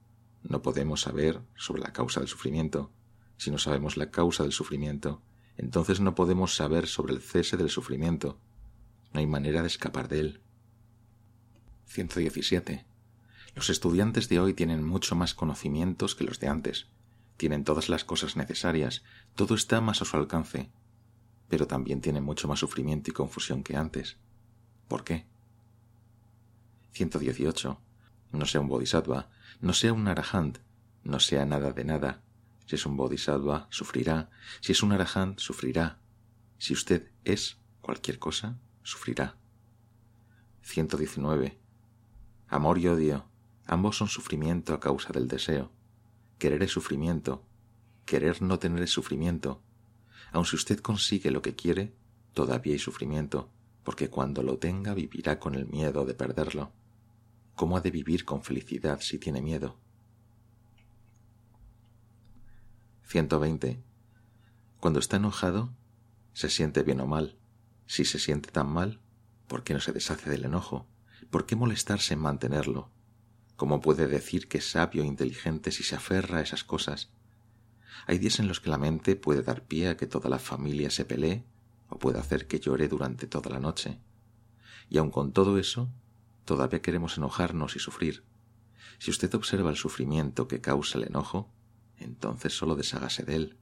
[0.43, 2.91] no podemos saber sobre la causa del sufrimiento.
[3.37, 5.21] Si no sabemos la causa del sufrimiento,
[5.57, 8.37] entonces no podemos saber sobre el cese del sufrimiento.
[9.13, 10.41] No hay manera de escapar de él.
[11.85, 12.85] 117.
[13.55, 16.87] Los estudiantes de hoy tienen mucho más conocimientos que los de antes.
[17.37, 19.03] Tienen todas las cosas necesarias,
[19.35, 20.69] todo está más a su alcance,
[21.49, 24.17] pero también tienen mucho más sufrimiento y confusión que antes.
[24.87, 25.25] ¿Por qué?
[26.93, 27.79] 118.
[28.31, 29.29] No sea un bodhisattva,
[29.61, 30.59] no sea un arahant,
[31.03, 32.21] no sea nada de nada.
[32.65, 34.29] Si es un bodhisattva, sufrirá.
[34.61, 35.99] Si es un arahant, sufrirá.
[36.57, 39.35] Si usted es cualquier cosa, sufrirá.
[40.61, 41.59] 119.
[42.47, 43.25] Amor y odio,
[43.65, 45.71] ambos son sufrimiento a causa del deseo.
[46.43, 47.41] Querer es sufrimiento,
[48.03, 49.61] querer no tener es sufrimiento.
[50.33, 51.93] Aun si usted consigue lo que quiere,
[52.33, 53.49] todavía hay sufrimiento,
[53.85, 56.73] porque cuando lo tenga vivirá con el miedo de perderlo.
[57.55, 59.77] ¿Cómo ha de vivir con felicidad si tiene miedo?
[63.03, 63.81] 120.
[64.81, 65.69] Cuando está enojado,
[66.33, 67.37] se siente bien o mal.
[67.85, 68.99] Si se siente tan mal,
[69.47, 70.87] ¿por qué no se deshace del enojo?
[71.29, 72.89] ¿Por qué molestarse en mantenerlo?
[73.63, 77.07] ¿Cómo puede decir que es sabio e inteligente si se aferra a esas cosas?
[78.07, 80.89] Hay días en los que la mente puede dar pie a que toda la familia
[80.89, 81.45] se pelee
[81.87, 83.99] o puede hacer que llore durante toda la noche.
[84.89, 85.87] Y aun con todo eso,
[86.43, 88.25] todavía queremos enojarnos y sufrir.
[88.99, 91.49] Si usted observa el sufrimiento que causa el enojo,
[91.99, 93.57] entonces solo deshágase de él.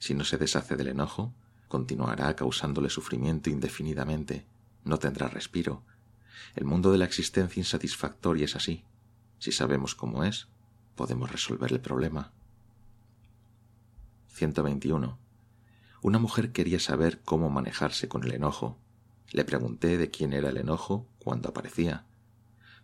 [0.00, 1.32] Si no se deshace del enojo,
[1.68, 4.44] continuará causándole sufrimiento indefinidamente,
[4.82, 5.84] no tendrá respiro.
[6.56, 8.82] El mundo de la existencia insatisfactoria es así.
[9.44, 10.48] Si sabemos cómo es,
[10.94, 12.32] podemos resolver el problema.
[14.28, 15.18] 121.
[16.00, 18.78] Una mujer quería saber cómo manejarse con el enojo.
[19.32, 22.06] Le pregunté de quién era el enojo cuando aparecía.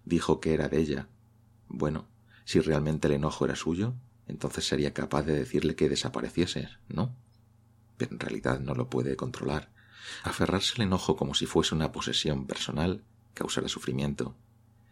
[0.04, 1.08] Dijo que era de ella.
[1.66, 2.08] Bueno,
[2.44, 3.94] si realmente el enojo era suyo,
[4.28, 7.16] entonces sería capaz de decirle que desapareciese, ¿no?
[7.96, 9.72] Pero en realidad no lo puede controlar.
[10.24, 13.02] Aferrarse al enojo como si fuese una posesión personal
[13.32, 14.36] causará sufrimiento.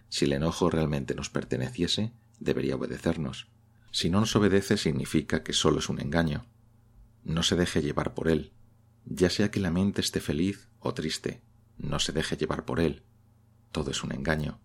[0.08, 3.48] Si el enojo realmente nos perteneciese, debería obedecernos.
[3.90, 6.46] Si no nos obedece significa que solo es un engaño.
[7.24, 8.52] No se deje llevar por él.
[9.04, 11.42] Ya sea que la mente esté feliz o triste,
[11.78, 13.02] no se deje llevar por él.
[13.72, 14.60] Todo es un engaño.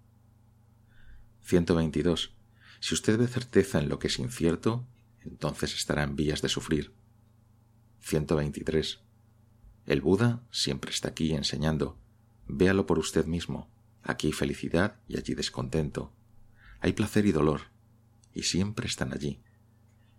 [1.42, 2.36] 122.
[2.80, 4.88] Si usted ve certeza en lo que es incierto,
[5.22, 6.94] entonces estará en vías de sufrir.
[8.02, 9.00] 123.
[9.86, 11.98] El Buda siempre está aquí enseñando.
[12.48, 13.73] Véalo por usted mismo.
[14.04, 16.12] Aquí hay felicidad y allí descontento.
[16.82, 17.62] Hay placer y dolor,
[18.34, 19.40] y siempre están allí.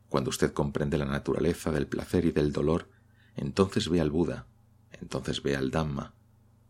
[0.08, 2.88] Cuando usted comprende la naturaleza del placer y del dolor,
[3.36, 4.46] entonces ve al Buda,
[4.92, 6.14] entonces ve al Dhamma.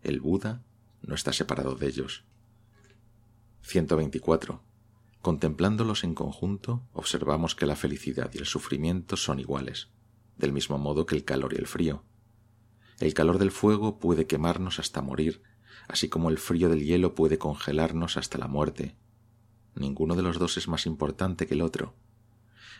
[0.02, 0.62] El Buda
[1.02, 2.24] no está separado de ellos.
[3.62, 4.62] 124.
[5.22, 9.88] Contemplándolos en conjunto, observamos que la felicidad y el sufrimiento son iguales,
[10.36, 12.02] del mismo modo que el calor y el frío.
[13.00, 15.42] El calor del fuego puede quemarnos hasta morir,
[15.88, 18.96] así como el frío del hielo puede congelarnos hasta la muerte.
[19.74, 21.94] Ninguno de los dos es más importante que el otro.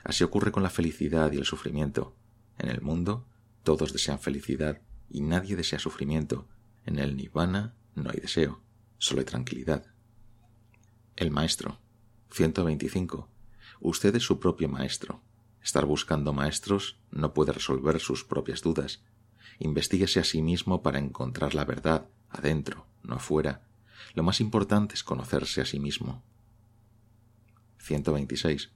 [0.04, 2.14] Así ocurre con la felicidad y el sufrimiento.
[2.58, 3.26] En el mundo
[3.62, 4.80] todos desean felicidad
[5.10, 6.46] y nadie desea sufrimiento.
[6.86, 8.60] En el nirvana no hay deseo,
[8.98, 9.86] solo hay tranquilidad.
[11.16, 11.78] El maestro.
[12.32, 13.28] 125.
[13.80, 15.22] Usted es su propio maestro.
[15.62, 19.02] Estar buscando maestros no puede resolver sus propias dudas.
[19.60, 23.66] Investíguese a sí mismo para encontrar la verdad, adentro, no afuera.
[24.14, 26.22] Lo más importante es conocerse a sí mismo.
[27.78, 28.70] 126.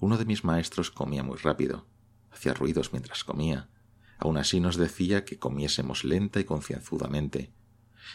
[0.00, 1.86] Uno de mis maestros comía muy rápido,
[2.30, 3.68] hacía ruidos mientras comía.
[4.18, 7.52] Aun así nos decía que comiésemos lenta y concienzudamente.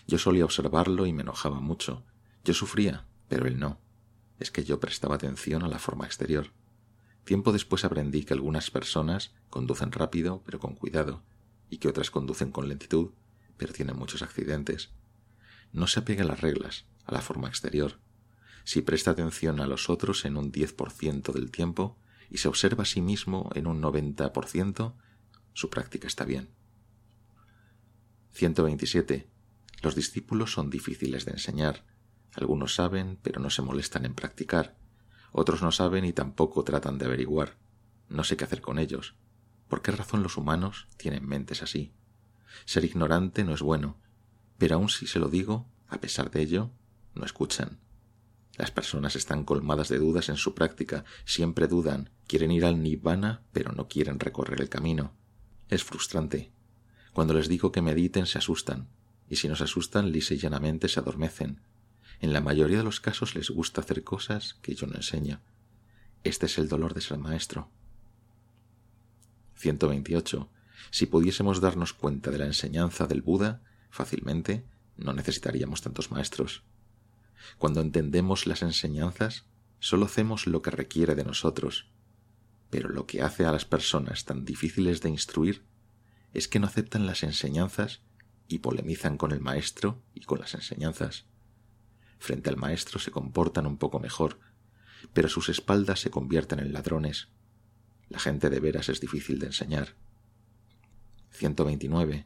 [0.08, 2.04] Yo solía observarlo y me enojaba mucho.
[2.44, 3.80] Yo sufría, pero él no
[4.40, 6.52] es que yo prestaba atención a la forma exterior.
[7.26, 11.22] Tiempo después aprendí que algunas personas conducen rápido pero con cuidado,
[11.70, 13.12] y que otras conducen con lentitud
[13.60, 14.90] pero tienen muchos accidentes.
[15.72, 18.00] No se apegue a las reglas, a la forma exterior.
[18.64, 22.00] Si presta atención a los otros en un 10% del tiempo
[22.32, 24.96] y se observa a sí mismo en un 90%,
[25.54, 26.50] su práctica está bien.
[28.32, 29.30] 127.
[29.84, 31.86] Los discípulos son difíciles de enseñar,
[32.36, 34.78] algunos saben, pero no se molestan en practicar.
[35.32, 37.58] Otros no saben y tampoco tratan de averiguar.
[38.08, 39.16] No sé qué hacer con ellos.
[39.68, 41.94] ¿Por qué razón los humanos tienen mentes así?
[42.66, 43.98] Ser ignorante no es bueno,
[44.58, 46.72] pero aun si se lo digo, a pesar de ello,
[47.16, 47.80] no escuchan.
[48.58, 53.42] Las personas están colmadas de dudas en su práctica, siempre dudan, quieren ir al nirvana,
[53.54, 55.14] pero no quieren recorrer el camino.
[55.70, 56.52] Es frustrante.
[57.14, 58.90] Cuando les digo que mediten se asustan,
[59.30, 61.62] y si no se asustan lisa y llanamente se adormecen,
[62.20, 65.40] en la mayoría de los casos les gusta hacer cosas que yo no enseño.
[66.24, 67.70] Este es el dolor de ser maestro.
[69.56, 70.50] 128.
[70.92, 74.66] Si pudiésemos darnos cuenta de la enseñanza del Buda fácilmente,
[74.98, 76.64] no necesitaríamos tantos maestros.
[77.58, 79.46] Cuando entendemos las enseñanzas,
[79.80, 81.90] solo hacemos lo que requiere de nosotros.
[82.70, 85.64] Pero lo que hace a las personas tan difíciles de instruir
[86.34, 88.02] es que no aceptan las enseñanzas
[88.48, 91.26] y polemizan con el maestro y con las enseñanzas.
[92.20, 94.40] frente al maestro se comportan un poco mejor,
[95.14, 97.30] pero sus espaldas se convierten en ladrones.
[98.10, 99.96] La gente de veras es difícil de enseñar.
[101.32, 102.26] 129.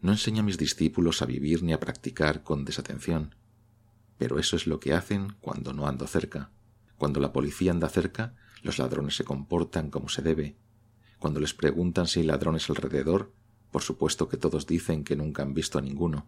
[0.00, 3.34] No enseño a mis discípulos a vivir ni a practicar con desatención,
[4.18, 6.50] pero eso es lo que hacen cuando no ando cerca.
[6.96, 10.56] Cuando la policía anda cerca, los ladrones se comportan como se debe.
[11.18, 13.32] Cuando les preguntan si hay ladrones alrededor,
[13.70, 16.26] por supuesto que todos dicen que nunca han visto a ninguno.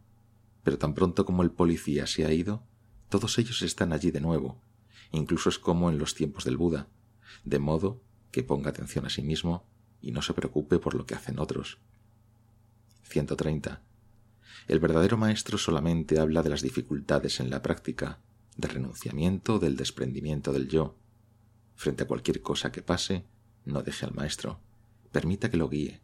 [0.62, 2.64] Pero tan pronto como el policía se ha ido,
[3.08, 4.60] todos ellos están allí de nuevo.
[5.12, 6.88] Incluso es como en los tiempos del Buda,
[7.44, 9.64] de modo que ponga atención a sí mismo
[10.06, 11.78] y no se preocupe por lo que hacen otros.
[13.02, 13.82] 130.
[14.68, 18.20] El verdadero maestro solamente habla de las dificultades en la práctica,
[18.56, 20.96] del renunciamiento, del desprendimiento del yo.
[21.74, 23.24] Frente a cualquier cosa que pase,
[23.64, 24.60] no deje al maestro,
[25.10, 26.00] permita que lo guíe,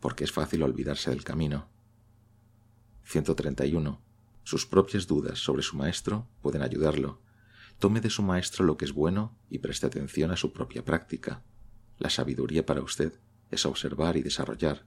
[0.00, 1.68] porque es fácil olvidarse del camino.
[3.04, 4.00] 131.
[4.42, 7.20] Sus propias dudas sobre su maestro pueden ayudarlo.
[7.78, 11.44] Tome de su maestro lo que es bueno y preste atención a su propia práctica.
[11.98, 13.20] La sabiduría para usted
[13.50, 14.86] es observar y desarrollar.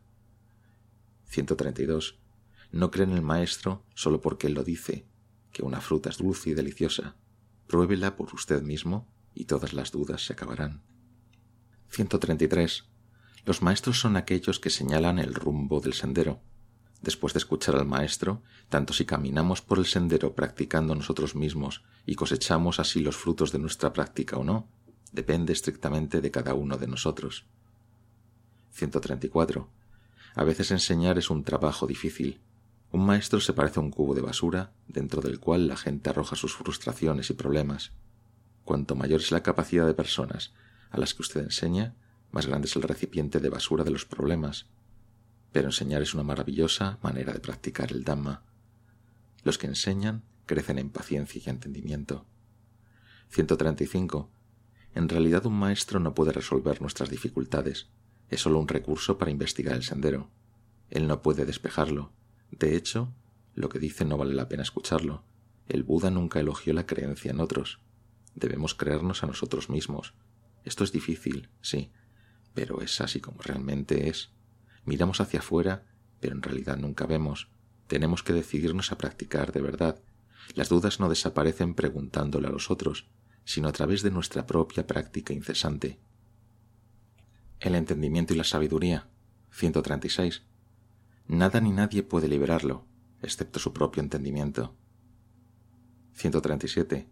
[1.25, 2.19] 132.
[2.71, 5.05] No cree en el maestro solo porque él lo dice,
[5.51, 7.15] que una fruta es dulce y deliciosa.
[7.67, 10.81] Pruébela por usted mismo y todas las dudas se acabarán.
[11.89, 12.85] 133.
[13.45, 16.41] Los maestros son aquellos que señalan el rumbo del sendero.
[17.01, 22.15] Después de escuchar al maestro, tanto si caminamos por el sendero practicando nosotros mismos y
[22.15, 24.67] cosechamos así los frutos de nuestra práctica o no,
[25.11, 27.45] depende estrictamente de cada uno de nosotros.
[28.77, 29.67] 134.
[30.35, 32.39] A veces enseñar es un trabajo difícil,
[32.91, 36.35] un maestro se parece a un cubo de basura dentro del cual la gente arroja
[36.35, 37.91] sus frustraciones y problemas.
[38.63, 40.53] Cuanto mayor es la capacidad de personas
[40.91, 41.95] a las que usted enseña,
[42.31, 44.67] más grande es el recipiente de basura de los problemas.
[45.51, 48.43] Pero enseñar es una maravillosa manera de practicar el Dhamma.
[49.43, 52.25] Los que enseñan crecen en paciencia y entendimiento.
[53.29, 54.29] 135.
[54.95, 57.87] En realidad un maestro no puede resolver nuestras dificultades,
[58.29, 60.29] es solo un recurso para investigar el sendero.
[60.89, 62.11] Él no puede despejarlo,
[62.51, 63.13] de hecho,
[63.55, 65.23] lo que dice no vale la pena escucharlo.
[65.67, 67.79] El Buda nunca elogió la creencia en otros.
[68.35, 70.13] Debemos creernos a nosotros mismos.
[70.63, 71.91] Esto es difícil, sí,
[72.53, 74.31] pero es así como realmente es.
[74.85, 75.85] Miramos hacia afuera,
[76.19, 77.49] pero en realidad nunca vemos.
[77.87, 80.01] Tenemos que decidirnos a practicar de verdad.
[80.55, 83.07] Las dudas no desaparecen preguntándole a los otros,
[83.43, 85.99] sino a través de nuestra propia práctica incesante.
[87.59, 89.07] El entendimiento y la sabiduría.
[89.49, 90.43] 136.
[91.27, 92.85] Nada ni nadie puede liberarlo,
[93.23, 94.75] excepto su propio entendimiento.
[96.13, 97.07] 137.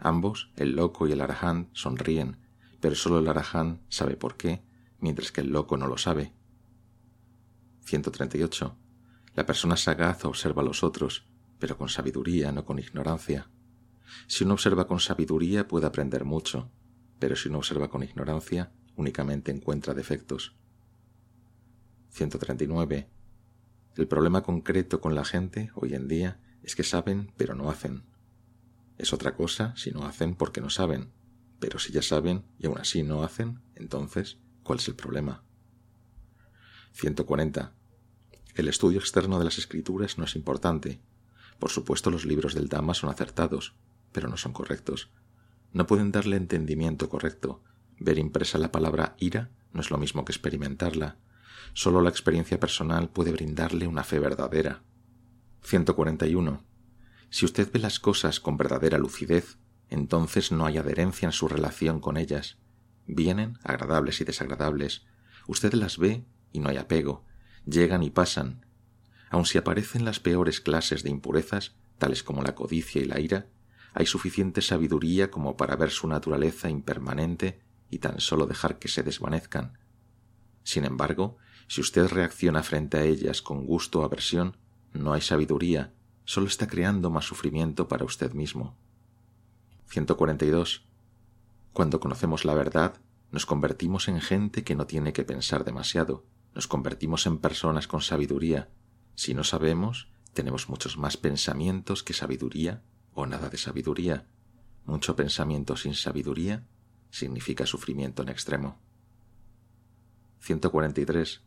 [0.00, 2.38] Ambos, el loco y el arahant, sonríen,
[2.80, 4.64] pero solo el arahant sabe por qué,
[4.98, 6.32] mientras que el loco no lo sabe.
[7.82, 8.76] 138.
[9.36, 11.28] La persona sagaz observa a los otros,
[11.60, 13.48] pero con sabiduría, no con ignorancia.
[14.26, 16.68] Si uno observa con sabiduría puede aprender mucho,
[17.20, 20.54] pero si uno observa con ignorancia únicamente encuentra defectos.
[22.10, 23.08] 139.
[23.96, 28.04] El problema concreto con la gente hoy en día es que saben pero no hacen.
[28.98, 31.12] Es otra cosa si no hacen porque no saben,
[31.58, 35.42] pero si ya saben y aún así no hacen, entonces, ¿cuál es el problema?
[36.92, 37.72] 140.
[38.54, 41.00] El estudio externo de las escrituras no es importante.
[41.58, 43.74] Por supuesto los libros del Dhamma son acertados,
[44.12, 45.10] pero no son correctos.
[45.72, 47.62] No pueden darle entendimiento correcto.
[48.04, 51.16] Ver impresa la palabra ira no es lo mismo que experimentarla,
[51.72, 54.82] Solo la experiencia personal puede brindarle una fe verdadera.
[55.62, 56.62] 141.
[57.30, 61.98] Si usted ve las cosas con verdadera lucidez, entonces no hay adherencia en su relación
[61.98, 62.58] con ellas.
[63.06, 65.04] Vienen, agradables y desagradables.
[65.48, 67.24] Usted las ve y no hay apego.
[67.66, 68.66] Llegan y pasan.
[69.30, 73.48] Aun si aparecen las peores clases de impurezas, tales como la codicia y la ira,
[73.94, 77.63] hay suficiente sabiduría como para ver su naturaleza impermanente
[77.94, 79.78] y tan solo dejar que se desvanezcan.
[80.64, 81.36] Sin embargo,
[81.68, 84.56] si usted reacciona frente a ellas con gusto o aversión,
[84.92, 88.76] no hay sabiduría, solo está creando más sufrimiento para usted mismo.
[89.86, 90.88] 142.
[91.72, 96.66] Cuando conocemos la verdad, nos convertimos en gente que no tiene que pensar demasiado, nos
[96.66, 98.70] convertimos en personas con sabiduría.
[99.14, 102.82] Si no sabemos, tenemos muchos más pensamientos que sabiduría
[103.12, 104.26] o nada de sabiduría.
[104.84, 106.66] Mucho pensamiento sin sabiduría
[107.14, 108.76] significa sufrimiento en extremo.
[110.40, 111.42] 143.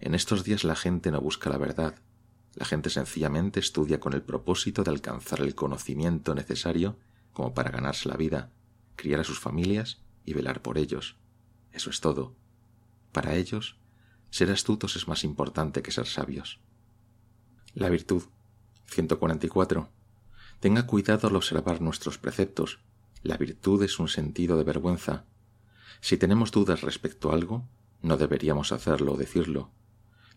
[0.00, 1.94] En estos días la gente no busca la verdad,
[2.54, 6.96] la gente sencillamente estudia con el propósito de alcanzar el conocimiento necesario
[7.32, 8.50] como para ganarse la vida,
[8.96, 11.16] criar a sus familias y velar por ellos.
[11.72, 12.34] Eso es todo.
[13.12, 13.78] Para ellos,
[14.30, 16.60] ser astutos es más importante que ser sabios.
[17.72, 18.24] La virtud.
[18.86, 19.88] 144.
[20.58, 22.80] Tenga cuidado al observar nuestros preceptos.
[23.22, 25.26] La virtud es un sentido de vergüenza.
[26.00, 27.68] Si tenemos dudas respecto a algo,
[28.00, 29.70] no deberíamos hacerlo o decirlo.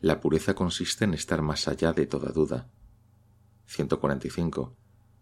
[0.02, 2.70] La pureza consiste en estar más allá de toda duda.
[3.68, 4.76] 145.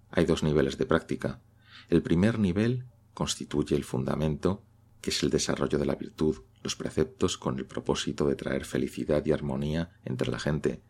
[0.10, 1.40] Hay dos niveles de práctica.
[1.88, 4.64] El primer nivel constituye el fundamento,
[5.00, 9.24] que es el desarrollo de la virtud, los preceptos con el propósito de traer felicidad
[9.24, 10.82] y armonía entre la gente.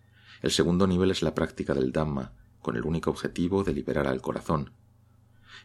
[0.41, 4.22] El segundo nivel es la práctica del Dhamma, con el único objetivo de liberar al
[4.22, 4.72] corazón.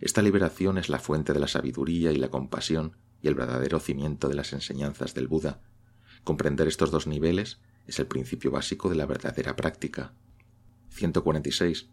[0.01, 4.29] Esta liberación es la fuente de la sabiduría y la compasión y el verdadero cimiento
[4.29, 5.61] de las enseñanzas del Buda.
[6.25, 10.13] Comprender estos dos niveles es el principio básico de la verdadera práctica.
[10.91, 11.89] 146.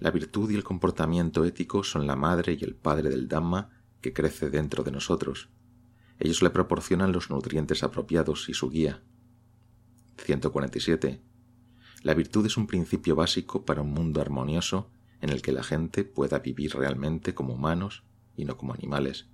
[0.00, 3.70] La virtud y el comportamiento ético son la madre y el padre del Dhamma
[4.00, 5.48] que crece dentro de nosotros.
[6.18, 9.02] Ellos le proporcionan los nutrientes apropiados y su guía.
[10.18, 11.20] 147.
[12.02, 14.90] La virtud es un principio básico para un mundo armonioso
[15.20, 18.02] en el que la gente pueda vivir realmente como humanos
[18.36, 19.26] y no como animales.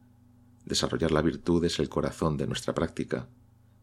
[0.65, 3.29] Desarrollar la virtud es el corazón de nuestra práctica.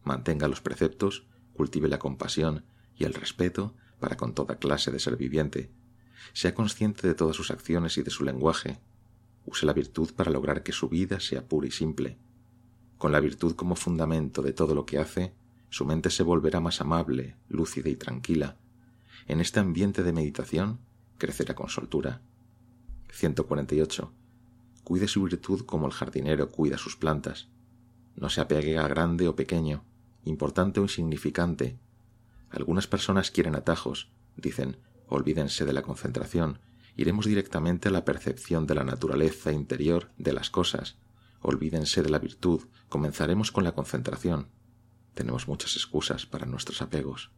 [0.03, 5.15] Mantenga los preceptos, cultive la compasión y el respeto para con toda clase de ser
[5.15, 5.69] viviente.
[6.33, 8.79] Sea consciente de todas sus acciones y de su lenguaje.
[9.45, 12.17] Use la virtud para lograr que su vida sea pura y simple
[13.01, 15.33] con la virtud como fundamento de todo lo que hace,
[15.71, 18.57] su mente se volverá más amable, lúcida y tranquila.
[19.27, 20.77] En este ambiente de meditación
[21.21, 22.19] crecerá con soltura.
[23.11, 24.11] 148.
[24.83, 27.47] Cuide su virtud como el jardinero cuida sus plantas.
[28.15, 29.85] No se apegue a grande o pequeño,
[30.25, 31.77] importante o insignificante.
[32.49, 36.57] Algunas personas quieren atajos, dicen, olvídense de la concentración,
[36.95, 40.97] iremos directamente a la percepción de la naturaleza interior de las cosas,
[41.43, 44.47] Olvídense de la virtud, comenzaremos con la concentración.
[45.15, 47.31] Tenemos muchas excusas para nuestros apegos.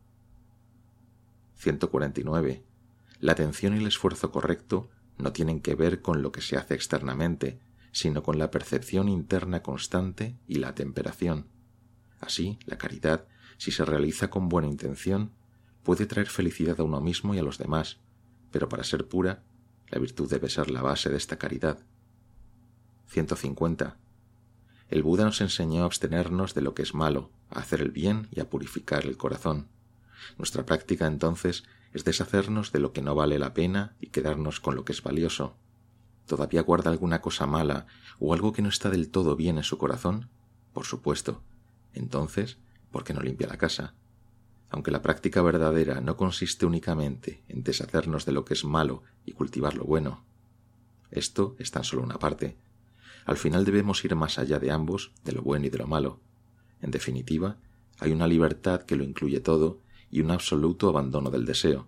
[1.56, 2.73] 149.
[3.24, 6.74] La atención y el esfuerzo correcto no tienen que ver con lo que se hace
[6.74, 7.58] externamente,
[7.94, 11.48] sino con la percepción interna constante y la temperación.
[12.20, 15.32] Así, la caridad, si se realiza con buena intención,
[15.84, 18.02] puede traer felicidad a uno mismo y a los demás,
[18.52, 19.42] pero para ser pura,
[19.88, 21.80] la virtud debe ser la base de esta caridad.
[23.08, 23.96] 150.
[24.90, 28.28] El Buda nos enseñó a abstenernos de lo que es malo, a hacer el bien
[28.32, 29.70] y a purificar el corazón.
[30.38, 31.64] Nuestra práctica entonces
[31.94, 35.04] es deshacernos de lo que no vale la pena y quedarnos con lo que es
[35.04, 35.56] valioso.
[36.26, 37.86] ¿Todavía guarda alguna cosa mala
[38.20, 40.30] o algo que no está del todo bien en su corazón?
[40.74, 41.44] Por supuesto.
[41.94, 42.58] Entonces,
[42.92, 43.94] ¿por qué no limpia la casa?
[44.70, 49.34] Aunque la práctica verdadera no consiste únicamente en deshacernos de lo que es malo y
[49.34, 50.24] cultivar lo bueno.
[51.12, 52.58] Esto es tan solo una parte.
[53.26, 56.20] Al final debemos ir más allá de ambos, de lo bueno y de lo malo.
[56.82, 57.58] En definitiva,
[58.00, 59.80] hay una libertad que lo incluye todo
[60.14, 61.88] y un absoluto abandono del deseo,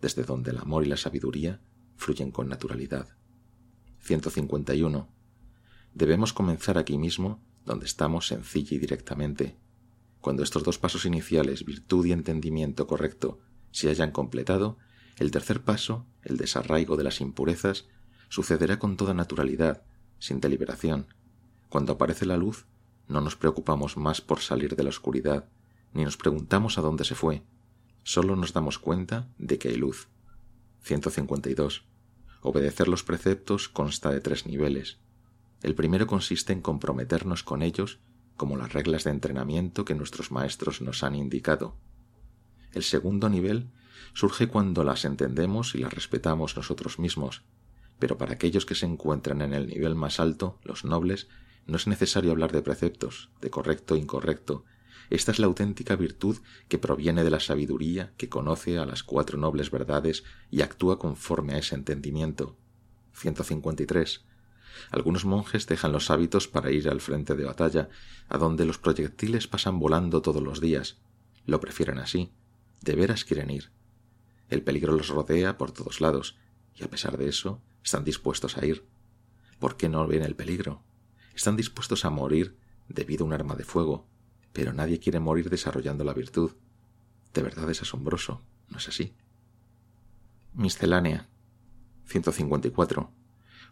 [0.00, 1.60] desde donde el amor y la sabiduría
[1.94, 3.06] fluyen con naturalidad.
[3.98, 5.06] 151.
[5.92, 9.58] Debemos comenzar aquí mismo, donde estamos sencilla y directamente.
[10.22, 13.40] Cuando estos dos pasos iniciales, virtud y entendimiento correcto,
[13.72, 14.78] se hayan completado,
[15.18, 17.88] el tercer paso, el desarraigo de las impurezas,
[18.30, 19.82] sucederá con toda naturalidad,
[20.18, 21.08] sin deliberación.
[21.68, 22.64] Cuando aparece la luz,
[23.06, 25.50] no nos preocupamos más por salir de la oscuridad,
[25.92, 27.42] ni nos preguntamos a dónde se fue.
[28.08, 30.06] Solo nos damos cuenta de que hay luz.
[30.82, 31.82] 152.
[32.40, 34.98] Obedecer los preceptos consta de tres niveles.
[35.60, 37.98] El primero consiste en comprometernos con ellos
[38.36, 41.74] como las reglas de entrenamiento que nuestros maestros nos han indicado.
[42.70, 43.72] El segundo nivel
[44.14, 47.42] surge cuando las entendemos y las respetamos nosotros mismos,
[47.98, 51.26] pero para aquellos que se encuentran en el nivel más alto, los nobles,
[51.66, 54.64] no es necesario hablar de preceptos, de correcto e incorrecto.
[55.10, 56.38] Esta es la auténtica virtud
[56.68, 61.54] que proviene de la sabiduría que conoce a las cuatro nobles verdades y actúa conforme
[61.54, 62.56] a ese entendimiento.
[63.14, 64.24] 153.
[64.90, 67.88] Algunos monjes dejan los hábitos para ir al frente de batalla,
[68.28, 70.98] a donde los proyectiles pasan volando todos los días.
[71.46, 72.32] Lo prefieren así.
[72.82, 73.70] De veras quieren ir.
[74.48, 76.36] El peligro los rodea por todos lados,
[76.74, 78.84] y a pesar de eso, están dispuestos a ir.
[79.58, 80.82] ¿Por qué no ven el peligro?
[81.34, 82.56] Están dispuestos a morir
[82.88, 84.06] debido a un arma de fuego,
[84.56, 86.52] pero nadie quiere morir desarrollando la virtud.
[87.34, 88.40] De verdad es asombroso,
[88.70, 89.12] ¿no es así?
[90.54, 91.28] Miscelánea
[92.06, 93.10] 154.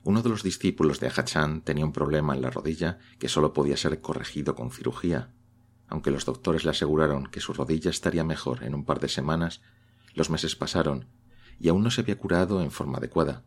[0.03, 3.79] Uno de los discípulos de Ahachan tenía un problema en la rodilla que solo podía
[3.79, 5.33] ser corregido con cirugía.
[5.89, 9.63] Aunque los doctores le aseguraron que su rodilla estaría mejor en un par de semanas,
[10.13, 11.07] los meses pasaron
[11.59, 13.43] y aún no se había curado en forma adecuada.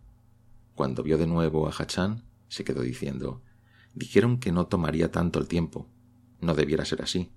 [0.74, 3.44] Cuando vio de nuevo a Hachan, se quedó diciendo
[3.94, 5.88] Dijeron que no tomaría tanto el tiempo.
[6.42, 7.32] No debiera ser así.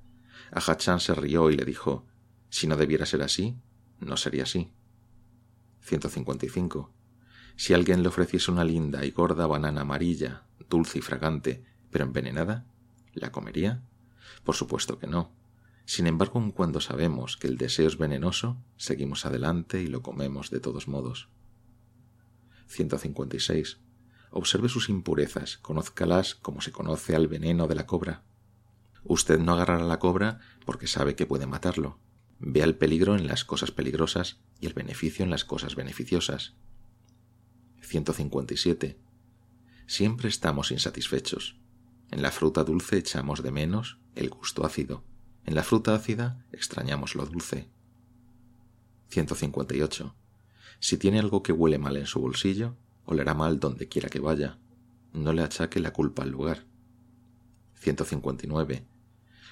[0.52, 2.06] Hachan se rió y le dijo
[2.48, 3.56] Si no debiera ser así,
[3.98, 4.72] no sería así.
[5.80, 6.92] 155.
[7.56, 12.66] Si alguien le ofreciese una linda y gorda banana amarilla, dulce y fragante, pero envenenada,
[13.12, 13.82] ¿la comería?
[14.44, 15.32] Por supuesto que no.
[15.84, 20.60] Sin embargo, cuando sabemos que el deseo es venenoso, seguimos adelante y lo comemos de
[20.60, 21.28] todos modos.
[22.68, 23.80] 156.
[24.30, 28.22] Observe sus impurezas, conózcalas como se conoce al veneno de la cobra.
[29.04, 31.98] Usted no agarrará la cobra porque sabe que puede matarlo.
[32.38, 36.54] Vea el peligro en las cosas peligrosas y el beneficio en las cosas beneficiosas.
[37.82, 38.98] 157.
[39.86, 41.56] Siempre estamos insatisfechos.
[42.10, 45.04] En la fruta dulce echamos de menos el gusto ácido.
[45.44, 47.68] En la fruta ácida extrañamos lo dulce.
[49.08, 50.14] 158.
[50.78, 54.58] Si tiene algo que huele mal en su bolsillo, olerá mal donde quiera que vaya.
[55.12, 56.64] No le achaque la culpa al lugar.
[57.80, 58.84] 159.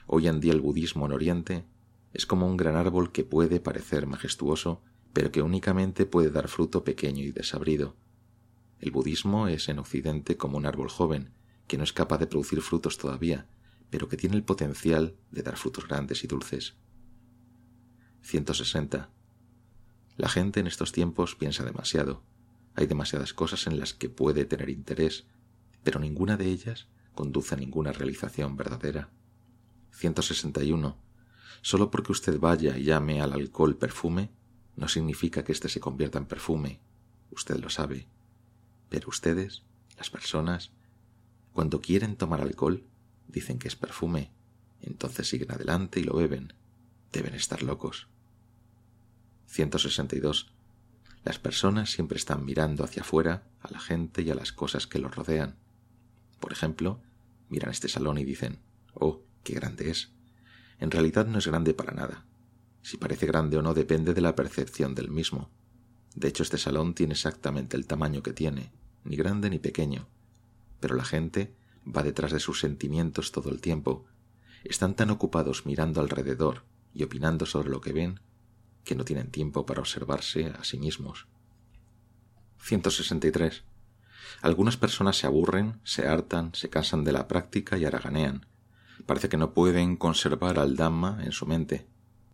[0.07, 1.65] Hoy en día el budismo en Oriente
[2.13, 4.83] es como un gran árbol que puede parecer majestuoso,
[5.15, 7.97] pero que únicamente puede dar fruto pequeño y desabrido.
[8.81, 11.31] El budismo es en Occidente como un árbol joven,
[11.67, 13.47] que no es capaz de producir frutos todavía,
[13.89, 16.77] pero que tiene el potencial de dar frutos grandes y dulces.
[18.21, 19.09] 160.
[20.19, 22.23] La gente en estos tiempos piensa demasiado.
[22.75, 25.27] Hay demasiadas cosas en las que puede tener interés,
[25.83, 26.89] pero ninguna de ellas
[27.19, 29.11] conduce a ninguna realización verdadera.
[29.91, 30.97] 161.
[31.63, 34.31] Solo porque usted vaya y llame al alcohol perfume,
[34.77, 36.79] no significa que éste se convierta en perfume.
[37.33, 38.07] Usted lo sabe.
[38.89, 39.65] Pero ustedes,
[39.97, 40.71] las personas,
[41.53, 42.85] cuando quieren tomar alcohol,
[43.27, 44.31] dicen que es perfume,
[44.81, 46.53] entonces siguen adelante y lo beben.
[47.13, 48.07] Deben estar locos.
[49.49, 50.53] 162.
[51.25, 55.01] Las personas siempre están mirando hacia afuera a la gente y a las cosas que
[55.01, 55.57] los rodean.
[56.39, 57.03] Por ejemplo,
[57.49, 58.59] miran este salón y dicen,
[58.95, 60.13] oh, qué grande es.
[60.79, 62.27] En realidad no es grande para nada.
[62.83, 65.51] Si parece grande o no depende de la percepción del mismo.
[66.15, 68.73] De hecho, este salón tiene exactamente el tamaño que tiene,
[69.05, 70.09] ni grande ni pequeño.
[70.81, 74.07] Pero la gente va detrás de sus sentimientos todo el tiempo.
[74.65, 78.21] Están tan ocupados mirando alrededor y opinando sobre lo que ven
[78.85, 81.27] que no tienen tiempo para observarse a sí mismos.
[82.61, 83.65] 163.
[84.43, 88.47] Algunas personas se aburren, se hartan, se cansan de la práctica y haraganean.
[89.07, 91.87] Parece que no pueden conservar al Dhamma en su mente.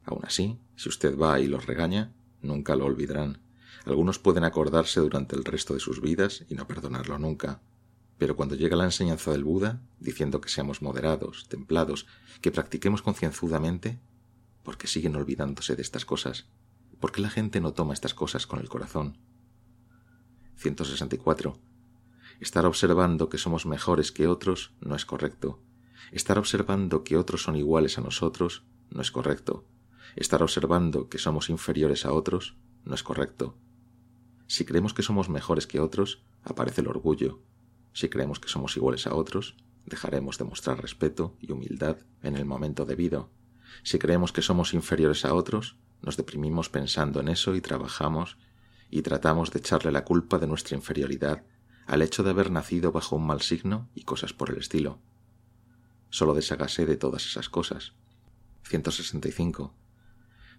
[0.05, 3.39] Aun así, si usted va y los regaña, nunca lo olvidarán.
[3.87, 7.61] Algunos pueden acordarse durante el resto de sus vidas y no perdonarlo nunca.
[8.19, 12.07] Pero cuando llega la enseñanza del Buda, diciendo que seamos moderados, templados,
[12.41, 13.99] que practiquemos concienzudamente,
[14.63, 16.47] ¿por qué siguen olvidándose de estas cosas?
[17.01, 19.19] ¿Por qué la gente no toma estas cosas con el corazón?
[20.57, 21.59] 164.
[22.41, 25.61] Estar observando que somos mejores que otros no es correcto.
[26.13, 29.65] Estar observando que otros son iguales a nosotros no es correcto.
[30.17, 33.57] Estar observando que somos inferiores a otros no es correcto.
[34.47, 37.41] Si creemos que somos mejores que otros, aparece el orgullo.
[37.93, 39.57] Si creemos que somos iguales a otros,
[39.87, 43.31] dejaremos de mostrar respeto y humildad en el momento debido.
[43.83, 48.37] Si creemos que somos inferiores a otros, nos deprimimos pensando en eso y trabajamos
[48.91, 51.45] y tratamos de echarle la culpa de nuestra inferioridad
[51.87, 55.01] al hecho de haber nacido bajo un mal signo y cosas por el estilo.
[56.11, 57.93] Solo deshágase de todas esas cosas.
[58.63, 59.75] 165.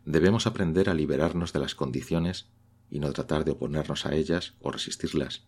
[0.05, 2.47] Debemos aprender a liberarnos de las condiciones
[2.89, 5.47] y no tratar de oponernos a ellas o resistirlas.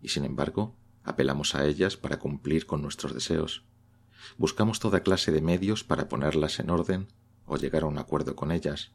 [0.00, 0.74] Y sin embargo,
[1.04, 3.64] apelamos a ellas para cumplir con nuestros deseos.
[4.36, 7.08] Buscamos toda clase de medios para ponerlas en orden
[7.46, 8.92] o llegar a un acuerdo con ellas.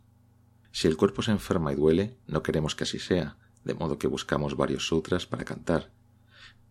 [0.72, 3.38] Si el cuerpo se enferma y duele, no queremos que así sea,
[3.68, 5.92] de modo que buscamos varios sutras para cantar.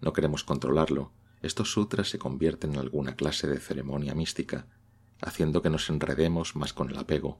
[0.00, 1.12] No queremos controlarlo.
[1.42, 4.66] Estos sutras se convierten en alguna clase de ceremonia mística,
[5.20, 7.38] haciendo que nos enredemos más con el apego.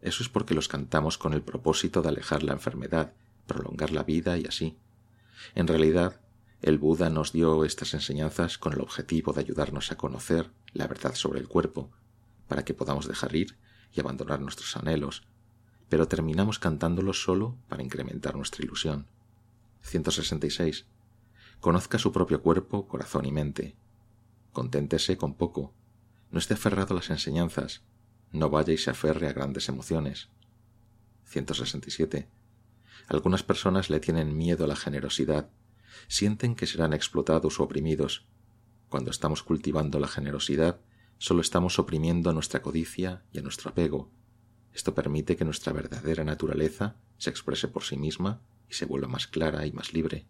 [0.00, 3.12] Eso es porque los cantamos con el propósito de alejar la enfermedad,
[3.48, 4.78] prolongar la vida y así.
[5.56, 6.20] En realidad,
[6.62, 11.14] el Buda nos dio estas enseñanzas con el objetivo de ayudarnos a conocer la verdad
[11.14, 11.90] sobre el cuerpo,
[12.46, 13.56] para que podamos dejar ir
[13.92, 15.26] y abandonar nuestros anhelos,
[15.88, 19.06] pero terminamos cantándolo solo para incrementar nuestra ilusión.
[19.82, 20.86] 166.
[21.60, 23.74] Conozca su propio cuerpo, corazón y mente.
[24.52, 25.72] Conténtese con poco.
[26.30, 27.82] No esté aferrado a las enseñanzas,
[28.32, 30.28] no vaya y se aferre a grandes emociones.
[31.24, 32.28] 167.
[33.08, 35.48] Algunas personas le tienen miedo a la generosidad,
[36.08, 38.26] sienten que serán explotados o oprimidos.
[38.88, 40.80] Cuando estamos cultivando la generosidad,
[41.16, 44.10] solo estamos oprimiendo a nuestra codicia y a nuestro apego.
[44.72, 49.26] Esto permite que nuestra verdadera naturaleza se exprese por sí misma y se vuelva más
[49.26, 50.26] clara y más libre.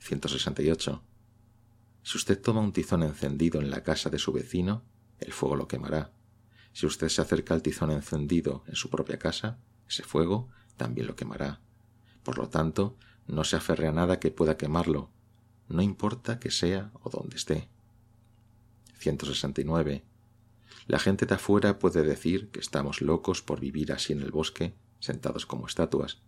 [0.00, 1.02] 168.
[2.02, 4.82] Si usted toma un tizón encendido en la casa de su vecino,
[5.20, 6.12] el fuego lo quemará.
[6.72, 9.58] Si usted se acerca al tizón encendido en su propia casa,
[9.88, 11.60] ese fuego también lo quemará.
[12.22, 12.96] Por lo tanto,
[13.28, 15.08] No se aferre a nada que pueda quemarlo,
[15.68, 17.68] no importa que sea o donde esté.
[18.98, 20.04] 169.
[20.86, 24.74] La gente de afuera puede decir que estamos locos por vivir así en el bosque,
[24.98, 26.20] sentados como estatuas,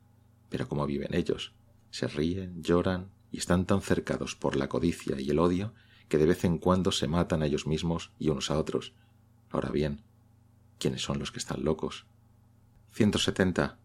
[0.49, 1.53] pero ¿cómo viven ellos?
[1.91, 5.75] Se ríen, lloran y están tan cercados por la codicia y el odio
[6.09, 8.93] que de vez en cuando se matan a ellos mismos y unos a otros.
[9.51, 10.03] Ahora bien,
[10.79, 12.07] ¿quiénes son los que están locos?
[12.93, 13.79] 170.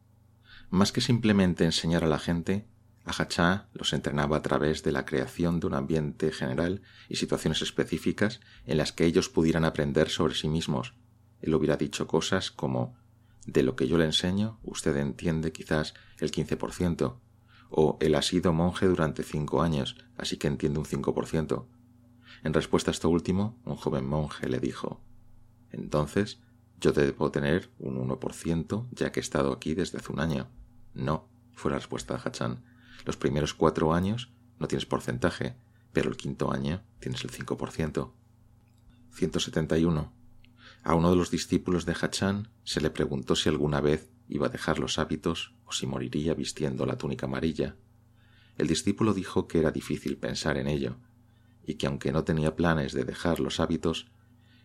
[0.70, 2.68] Más que simplemente enseñar a la gente,
[3.10, 8.40] Ahachá los entrenaba a través de la creación de un ambiente general y situaciones específicas
[8.66, 10.94] en las que ellos pudieran aprender sobre sí mismos.
[11.42, 12.96] Él hubiera dicho cosas como
[13.46, 17.16] de lo que yo le enseño, usted entiende quizás el 15%,
[17.72, 21.66] o él ha sido monje durante cinco años, así que entiende un 5%.
[22.44, 25.02] En respuesta a esto último, un joven monje le dijo
[25.72, 26.40] Entonces,
[26.80, 30.48] yo debo tener un 1%, ya que he estado aquí desde hace un año.
[30.94, 32.64] No, fue la respuesta de Hachan.
[33.06, 35.56] Los primeros cuatro años no tienes porcentaje,
[35.94, 38.12] pero el quinto año tienes el 5%.
[39.12, 40.14] 171.
[40.84, 44.50] A uno de los discípulos de Hachan se le preguntó si alguna vez iba a
[44.50, 47.76] dejar los hábitos o si moriría vistiendo la túnica amarilla.
[48.58, 50.98] El discípulo dijo que era difícil pensar en ello,
[51.66, 54.12] y que aunque no tenía planes de dejar los hábitos,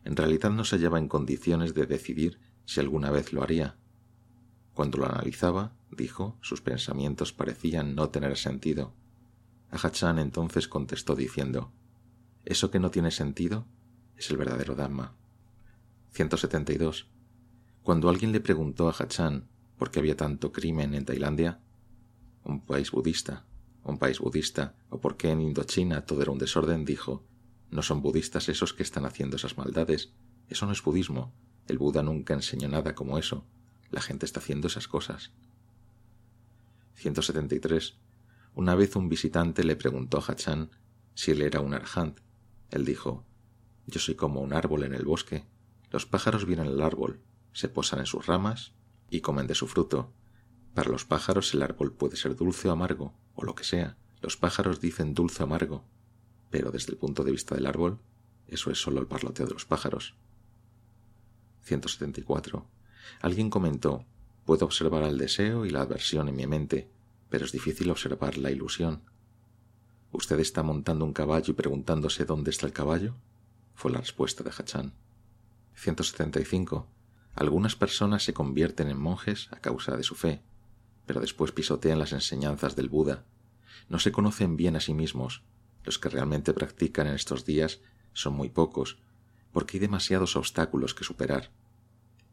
[0.05, 3.77] en realidad no se hallaba en condiciones de decidir si alguna vez lo haría.
[4.73, 8.93] Cuando lo analizaba, dijo, sus pensamientos parecían no tener sentido.
[9.71, 11.73] Ahachan entonces contestó diciendo,
[12.45, 13.66] Eso que no tiene sentido
[14.16, 15.15] es el verdadero Dhamma.
[16.12, 17.09] 172.
[17.83, 21.61] Cuando alguien le preguntó a Hachan por qué había tanto crimen en Tailandia,
[22.45, 23.45] un país budista,
[23.83, 27.25] un país budista, o por qué en Indochina todo era un desorden, dijo,
[27.71, 30.12] no son budistas esos que están haciendo esas maldades,
[30.49, 31.33] eso no es budismo,
[31.66, 33.45] el Buda nunca enseñó nada como eso,
[33.91, 35.33] la gente está haciendo esas cosas.
[36.95, 37.97] 173.
[38.55, 40.71] Una vez un visitante le preguntó a Hachan
[41.15, 42.21] si él era un arhant.
[42.71, 43.25] Él dijo,
[43.87, 45.45] Yo soy como un árbol en el bosque.
[45.91, 47.21] Los pájaros vienen al árbol,
[47.53, 48.73] se posan en sus ramas
[49.11, 50.12] y comen de su fruto.
[50.75, 53.97] Para los pájaros el árbol puede ser dulce o amargo, o lo que sea.
[54.21, 55.85] Los pájaros dicen dulce o amargo,
[56.51, 58.01] pero desde el punto de vista del árbol,
[58.49, 60.16] eso es solo el parloteo de los pájaros.
[61.62, 62.66] 174.
[63.21, 64.05] Alguien comentó,
[64.45, 66.89] Puedo observar el deseo y la aversión en mi mente,
[67.31, 69.03] pero es difícil observar la ilusión.
[70.12, 73.15] ¿Usted está montando un caballo y preguntándose dónde está el caballo?
[73.75, 74.93] fue la respuesta de Hachan.
[75.75, 76.87] 175.
[77.35, 80.43] Algunas personas se convierten en monjes a causa de su fe,
[81.07, 83.25] pero después pisotean las enseñanzas del Buda.
[83.89, 85.43] No se conocen bien a sí mismos.
[85.83, 87.81] Los que realmente practican en estos días
[88.12, 88.99] son muy pocos,
[89.53, 91.51] porque hay demasiados obstáculos que superar.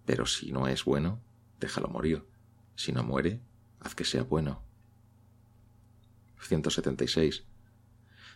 [0.05, 1.19] Pero si no es bueno,
[1.61, 2.25] déjalo morir.
[2.75, 3.39] Si no muere,
[3.79, 4.61] haz que sea bueno.
[6.41, 7.45] 176.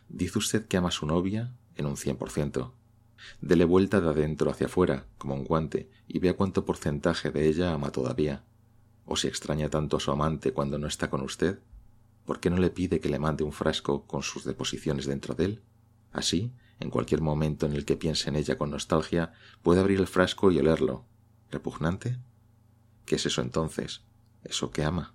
[0.07, 2.72] Dice usted que ama a su novia en un 100%.
[3.41, 7.73] Dele vuelta de adentro hacia afuera, como un guante, y vea cuánto porcentaje de ella
[7.73, 8.43] ama todavía.
[9.06, 11.60] O si extraña tanto a su amante cuando no está con usted,
[12.26, 15.45] ¿por qué no le pide que le mande un frasco con sus deposiciones dentro de
[15.45, 15.61] él?
[16.11, 19.34] Así, en cualquier momento en el que piense en ella con nostalgia,
[19.64, 21.06] puede abrir el frasco y olerlo.
[21.49, 22.19] ¿Repugnante?
[23.06, 24.02] ¿Qué es eso entonces?
[24.44, 25.14] ¿Eso que ama?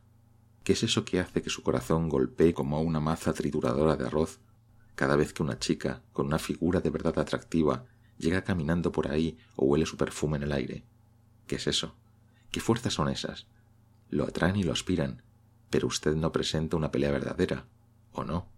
[0.65, 4.41] ¿Qué es eso que hace que su corazón golpee como una maza trituradora de arroz
[4.95, 7.87] cada vez que una chica con una figura de verdad atractiva
[8.19, 10.85] llega caminando por ahí o huele su perfume en el aire?
[11.47, 11.97] ¿Qué es eso?
[12.51, 13.47] ¿Qué fuerzas son esas?
[14.09, 15.23] Lo atraen y lo aspiran,
[15.71, 17.67] pero usted no presenta una pelea verdadera,
[18.12, 18.49] ¿o no?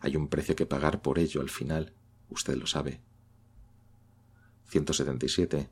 [0.00, 1.94] Hay un precio que pagar por ello al final,
[2.28, 3.00] usted lo sabe.
[4.68, 5.70] 177.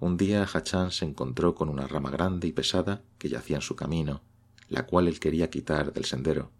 [0.00, 3.76] Un día Hachan se encontró con una rama grande y pesada que yacía en su
[3.76, 4.22] camino,
[4.70, 6.50] la cual él quería quitar del sendero.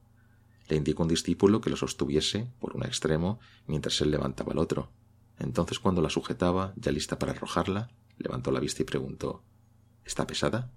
[0.69, 4.91] Le indicó un discípulo que lo sostuviese por un extremo mientras él levantaba el otro.
[5.39, 9.43] Entonces cuando la sujetaba, ya lista para arrojarla, levantó la vista y preguntó
[10.05, 10.71] ¿Está pesada?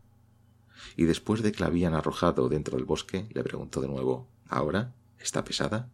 [0.96, 4.96] Y después de que la habían arrojado dentro del bosque, le preguntó de nuevo ¿Ahora?
[5.20, 5.92] ¿Está pesada?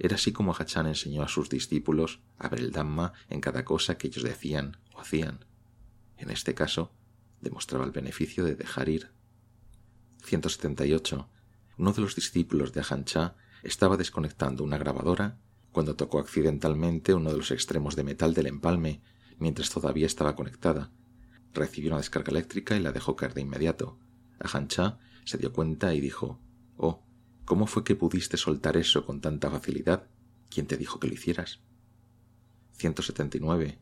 [0.00, 3.96] Era así como Hachan enseñó a sus discípulos a ver el Dhamma en cada cosa
[3.96, 5.44] que ellos decían o hacían.
[6.16, 6.92] En este caso,
[7.40, 9.10] demostraba el beneficio de dejar ir.
[10.24, 11.28] 178.
[11.76, 15.38] Uno de los discípulos de Ajanchá estaba desconectando una grabadora
[15.72, 19.02] cuando tocó accidentalmente uno de los extremos de metal del empalme
[19.38, 20.92] mientras todavía estaba conectada.
[21.52, 23.98] Recibió una descarga eléctrica y la dejó caer de inmediato.
[24.38, 26.40] Ajanchá se dio cuenta y dijo
[26.76, 27.02] Oh,
[27.44, 30.08] ¿cómo fue que pudiste soltar eso con tanta facilidad?
[30.48, 31.60] ¿Quién te dijo que lo hicieras?
[32.72, 33.78] 179.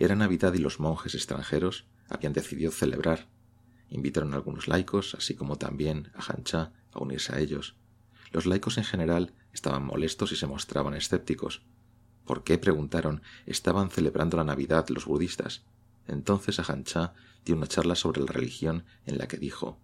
[0.00, 3.26] Era Navidad y los monjes extranjeros habían decidido celebrar.
[3.90, 7.74] Invitaron algunos laicos, así como también a Hancha, a unirse a ellos.
[8.30, 11.62] Los laicos en general estaban molestos y se mostraban escépticos.
[12.24, 12.58] ¿Por qué?
[12.58, 13.22] preguntaron.
[13.44, 15.64] Estaban celebrando la Navidad los budistas.
[16.06, 17.14] Entonces Ajanchá
[17.44, 19.80] dio una charla sobre la religión en la que dijo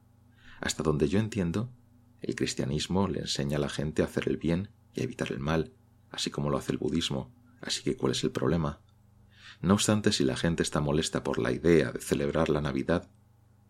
[0.60, 1.72] Hasta donde yo entiendo,
[2.20, 5.40] el cristianismo le enseña a la gente a hacer el bien y a evitar el
[5.40, 5.72] mal,
[6.12, 7.34] así como lo hace el budismo.
[7.60, 8.80] Así que ¿cuál es el problema?
[9.64, 13.08] No obstante, si la gente está molesta por la idea de celebrar la Navidad,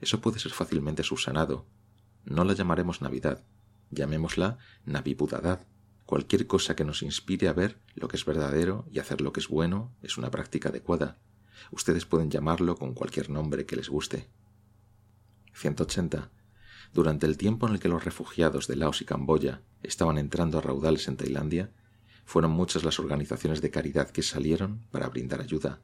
[0.01, 1.69] eso puede ser fácilmente subsanado.
[2.25, 3.45] No la llamaremos Navidad,
[3.91, 5.69] llamémosla Navibudadad.
[6.05, 9.39] Cualquier cosa que nos inspire a ver lo que es verdadero y hacer lo que
[9.39, 11.21] es bueno es una práctica adecuada.
[11.71, 14.29] Ustedes pueden llamarlo con cualquier nombre que les guste.
[15.53, 16.33] 180.
[16.93, 20.61] Durante el tiempo en el que los refugiados de Laos y Camboya estaban entrando a
[20.61, 21.71] raudales en Tailandia,
[22.25, 25.81] fueron muchas las organizaciones de caridad que salieron para brindar ayuda.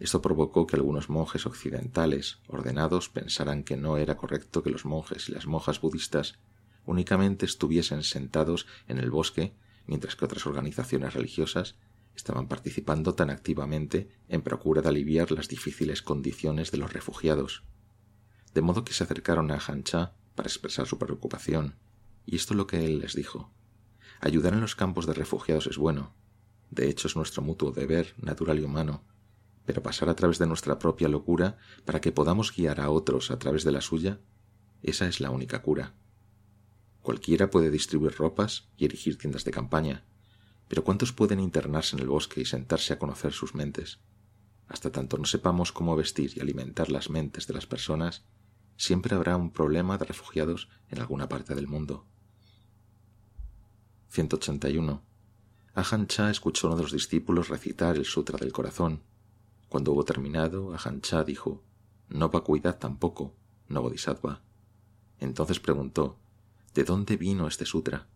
[0.00, 5.28] Esto provocó que algunos monjes occidentales ordenados pensaran que no era correcto que los monjes
[5.28, 6.38] y las monjas budistas
[6.86, 9.54] únicamente estuviesen sentados en el bosque
[9.86, 11.76] mientras que otras organizaciones religiosas
[12.14, 17.64] estaban participando tan activamente en procura de aliviar las difíciles condiciones de los refugiados.
[18.54, 21.76] De modo que se acercaron a Hancha para expresar su preocupación,
[22.26, 23.50] y esto es lo que él les dijo.
[24.20, 26.14] Ayudar en los campos de refugiados es bueno,
[26.70, 29.04] de hecho es nuestro mutuo deber natural y humano,
[29.64, 33.38] pero pasar a través de nuestra propia locura para que podamos guiar a otros a
[33.38, 34.20] través de la suya,
[34.82, 35.94] esa es la única cura.
[37.02, 40.04] Cualquiera puede distribuir ropas y erigir tiendas de campaña,
[40.68, 44.00] pero ¿cuántos pueden internarse en el bosque y sentarse a conocer sus mentes?
[44.68, 48.24] Hasta tanto no sepamos cómo vestir y alimentar las mentes de las personas,
[48.76, 52.06] siempre habrá un problema de refugiados en alguna parte del mundo.
[54.08, 55.02] 181.
[55.74, 59.02] Ahan Cha escuchó a uno de los discípulos recitar el Sutra del Corazón.
[59.68, 61.62] Cuando hubo terminado, Ahan Cha dijo,
[62.08, 63.34] No vacuidad tampoco,
[63.68, 64.42] no bodhisattva.
[65.20, 66.18] Entonces preguntó,
[66.74, 68.06] ¿De dónde vino este sutra?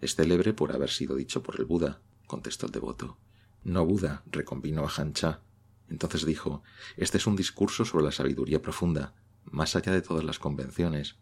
[0.00, 3.16] Es célebre por haber sido dicho por el Buda, contestó el devoto.
[3.62, 5.40] No Buda, reconvino a Cha.
[5.88, 6.62] Entonces dijo,
[6.96, 9.14] este es un discurso sobre la sabiduría profunda,
[9.44, 11.16] más allá de todas las convenciones.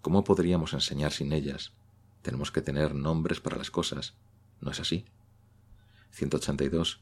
[0.00, 1.72] ¿Cómo podríamos enseñar sin ellas?
[2.26, 4.14] Tenemos que tener nombres para las cosas.
[4.60, 5.04] ¿No es así?
[6.10, 7.00] 182.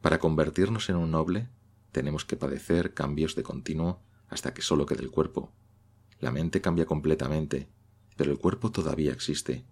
[0.00, 1.50] Para convertirnos en un noble,
[1.92, 4.00] tenemos que padecer cambios de continuo
[4.30, 5.52] hasta que solo quede el cuerpo.
[6.18, 7.68] La mente cambia completamente,
[8.16, 9.66] pero el cuerpo todavía existe.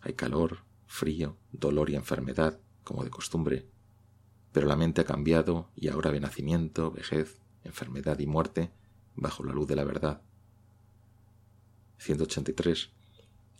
[0.00, 3.68] Hay calor, frío, dolor y enfermedad, como de costumbre.
[4.50, 8.70] Pero la mente ha cambiado y ahora ve nacimiento, vejez, enfermedad y muerte
[9.14, 10.22] bajo la luz de la verdad.
[11.98, 12.92] 183.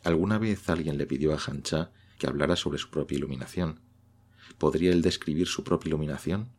[0.04, 3.80] Alguna vez alguien le pidió a Hancha que hablara sobre su propia iluminación.
[4.58, 6.50] ¿Podría él describir su propia iluminación?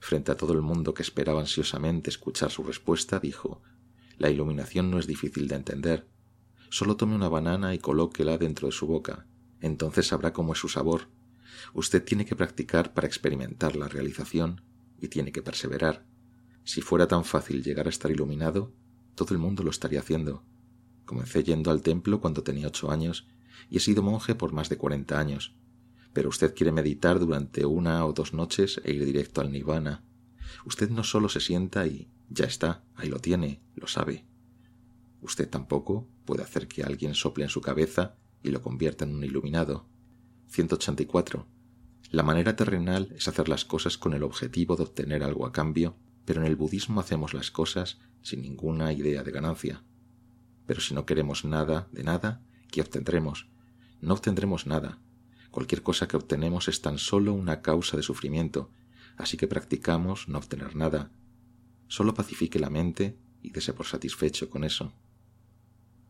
[0.00, 3.62] Frente a todo el mundo que esperaba ansiosamente escuchar su respuesta, dijo
[4.18, 6.08] La iluminación no es difícil de entender.
[6.70, 9.26] Solo tome una banana y colóquela dentro de su boca.
[9.60, 11.08] Entonces sabrá cómo es su sabor.
[11.74, 14.62] Usted tiene que practicar para experimentar la realización
[15.00, 16.04] y tiene que perseverar.
[16.64, 18.72] Si fuera tan fácil llegar a estar iluminado,
[19.14, 20.44] todo el mundo lo estaría haciendo.
[21.04, 23.26] Comencé yendo al templo cuando tenía ocho años
[23.70, 25.54] y he sido monje por más de cuarenta años.
[26.12, 30.02] Pero usted quiere meditar durante una o dos noches e ir directo al nirvana.
[30.64, 34.26] Usted no solo se sienta y ya está, ahí lo tiene, lo sabe.
[35.20, 39.24] Usted tampoco puede hacer que alguien sople en su cabeza y lo convierta en un
[39.24, 39.86] iluminado.
[40.48, 41.46] 184.
[42.10, 45.96] La manera terrenal es hacer las cosas con el objetivo de obtener algo a cambio,
[46.24, 49.82] pero en el budismo hacemos las cosas sin ninguna idea de ganancia.
[50.66, 53.48] Pero si no queremos nada de nada, ¿qué obtendremos?
[54.00, 54.98] No obtendremos nada.
[55.50, 58.70] Cualquier cosa que obtenemos es tan solo una causa de sufrimiento,
[59.16, 61.10] así que practicamos no obtener nada.
[61.88, 64.92] Solo pacifique la mente y dése por satisfecho con eso.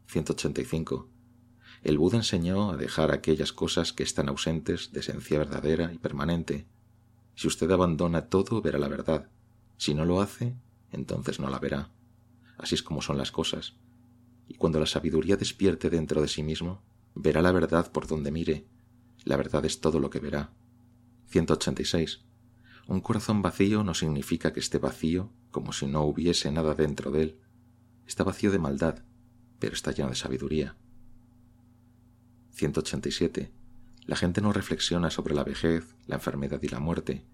[0.07, 1.09] 185.
[1.83, 6.67] El Buda enseñó a dejar aquellas cosas que están ausentes de esencia verdadera y permanente.
[7.35, 9.29] Si usted abandona todo, verá la verdad.
[9.79, 10.55] Si no lo hace,
[10.93, 11.91] entonces no la verá.
[12.59, 13.75] Así es como son las cosas
[14.53, 16.83] y cuando la sabiduría despierte dentro de sí mismo,
[17.15, 18.67] verá la verdad por donde mire.
[19.25, 20.53] La verdad es todo lo que verá.
[21.29, 22.21] 186.
[22.87, 27.23] Un corazón vacío no significa que esté vacío como si no hubiese nada dentro de
[27.23, 27.39] él.
[28.07, 29.03] Está vacío de maldad,
[29.59, 30.77] pero está lleno de sabiduría.
[32.51, 33.51] 187.
[34.05, 37.25] La gente no reflexiona sobre la vejez, la enfermedad y la muerte.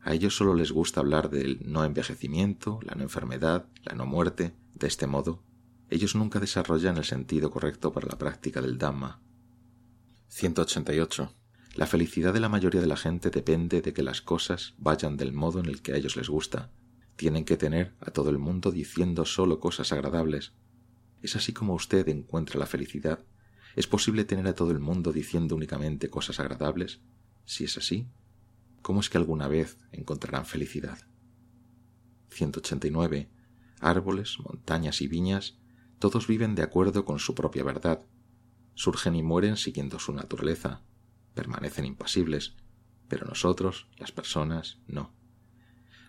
[0.00, 4.54] A ellos solo les gusta hablar del no envejecimiento, la no enfermedad, la no muerte.
[4.74, 5.42] De este modo,
[5.92, 9.20] ellos nunca desarrollan el sentido correcto para la práctica del Dhamma.
[10.28, 11.34] 188.
[11.74, 15.32] La felicidad de la mayoría de la gente depende de que las cosas vayan del
[15.32, 16.70] modo en el que a ellos les gusta.
[17.16, 20.52] Tienen que tener a todo el mundo diciendo solo cosas agradables.
[21.20, 23.24] Es así como usted encuentra la felicidad,
[23.74, 27.00] ¿Es posible tener a todo el mundo diciendo únicamente cosas agradables?
[27.46, 28.06] Si es así,
[28.82, 30.98] ¿cómo es que alguna vez encontrarán felicidad?
[32.30, 33.30] 189.
[33.80, 35.58] Árboles, montañas y viñas,
[36.02, 38.04] todos viven de acuerdo con su propia verdad.
[38.74, 40.82] Surgen y mueren siguiendo su naturaleza.
[41.32, 42.56] Permanecen impasibles.
[43.06, 45.14] Pero nosotros, las personas, no.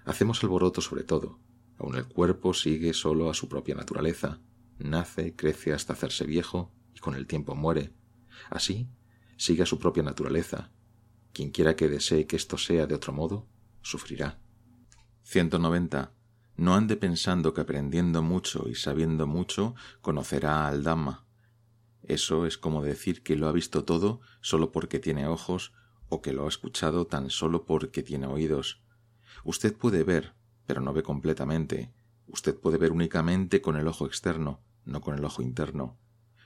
[0.04, 1.38] Hacemos alboroto sobre todo.
[1.78, 4.40] Aun el cuerpo sigue solo a su propia naturaleza.
[4.80, 7.94] Nace, crece hasta hacerse viejo y con el tiempo muere.
[8.50, 8.88] Así,
[9.38, 10.72] sigue a su propia naturaleza.
[11.34, 13.48] Quien quiera que desee que esto sea de otro modo,
[13.84, 14.40] sufrirá.
[15.22, 16.13] 190.
[16.56, 21.26] No ande pensando que aprendiendo mucho y sabiendo mucho conocerá al Dhamma.
[22.04, 25.74] Eso es como decir que lo ha visto todo solo porque tiene ojos
[26.10, 28.84] o que lo ha escuchado tan solo porque tiene oídos.
[29.44, 30.34] Usted puede ver,
[30.68, 31.92] pero no ve completamente.
[32.28, 35.98] Usted puede ver únicamente con el ojo externo, no con el ojo interno.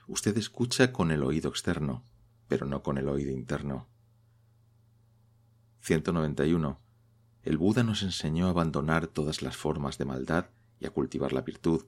[0.06, 2.02] Usted escucha con el oído externo,
[2.48, 3.88] pero no con el oído interno.
[5.80, 6.78] 191.
[7.48, 10.50] El Buda nos enseñó a abandonar todas las formas de maldad
[10.80, 11.86] y a cultivar la virtud.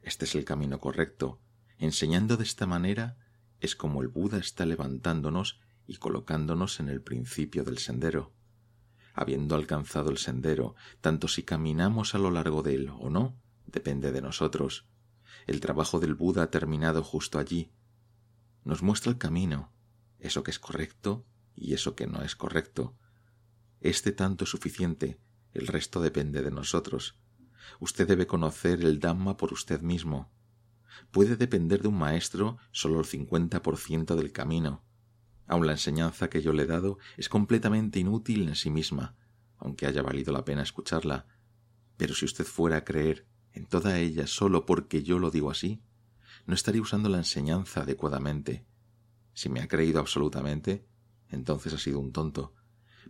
[0.00, 1.38] Este es el camino correcto.
[1.76, 3.18] Enseñando de esta manera
[3.60, 8.32] es como el Buda está levantándonos y colocándonos en el principio del sendero.
[9.12, 13.36] Habiendo alcanzado el sendero, tanto si caminamos a lo largo de él o no,
[13.66, 14.86] depende de nosotros.
[15.46, 17.70] El trabajo del Buda ha terminado justo allí.
[18.64, 19.70] Nos muestra el camino,
[20.20, 22.96] eso que es correcto y eso que no es correcto.
[23.86, 25.20] Este tanto es suficiente,
[25.52, 27.20] el resto depende de nosotros.
[27.78, 30.28] Usted debe conocer el Dhamma por usted mismo.
[31.12, 34.82] Puede depender de un maestro solo el cincuenta por ciento del camino.
[35.46, 39.14] Aun la enseñanza que yo le he dado es completamente inútil en sí misma,
[39.56, 41.28] aunque haya valido la pena escucharla.
[41.96, 45.80] Pero si usted fuera a creer en toda ella solo porque yo lo digo así,
[46.44, 48.66] no estaría usando la enseñanza adecuadamente.
[49.32, 50.88] Si me ha creído absolutamente,
[51.28, 52.52] entonces ha sido un tonto.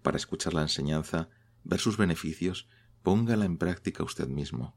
[0.03, 1.29] Para escuchar la enseñanza,
[1.65, 2.69] ver sus beneficios,
[3.03, 4.77] póngala en práctica usted mismo.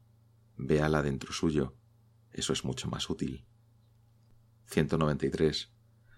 [0.56, 1.76] Véala dentro suyo.
[2.32, 3.44] Eso es mucho más útil.
[4.66, 5.72] 193.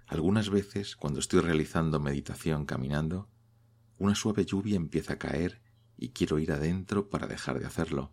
[0.07, 3.31] Algunas veces, cuando estoy realizando meditación caminando,
[3.99, 5.63] una suave lluvia empieza a caer
[5.97, 8.13] y quiero ir adentro para dejar de hacerlo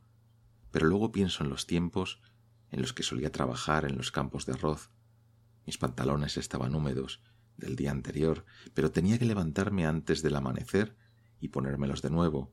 [0.72, 2.22] pero luego pienso en los tiempos
[2.72, 4.92] en los que solía trabajar en los campos de arroz.
[5.66, 7.22] Mis pantalones estaban húmedos
[7.60, 10.96] del día anterior, pero tenía que levantarme antes del amanecer
[11.40, 12.52] y ponérmelos de nuevo.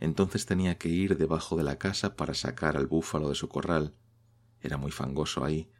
[0.00, 3.94] Entonces tenía que ir debajo de la casa para sacar al búfalo de su corral.
[4.60, 5.70] Era muy fangoso ahí.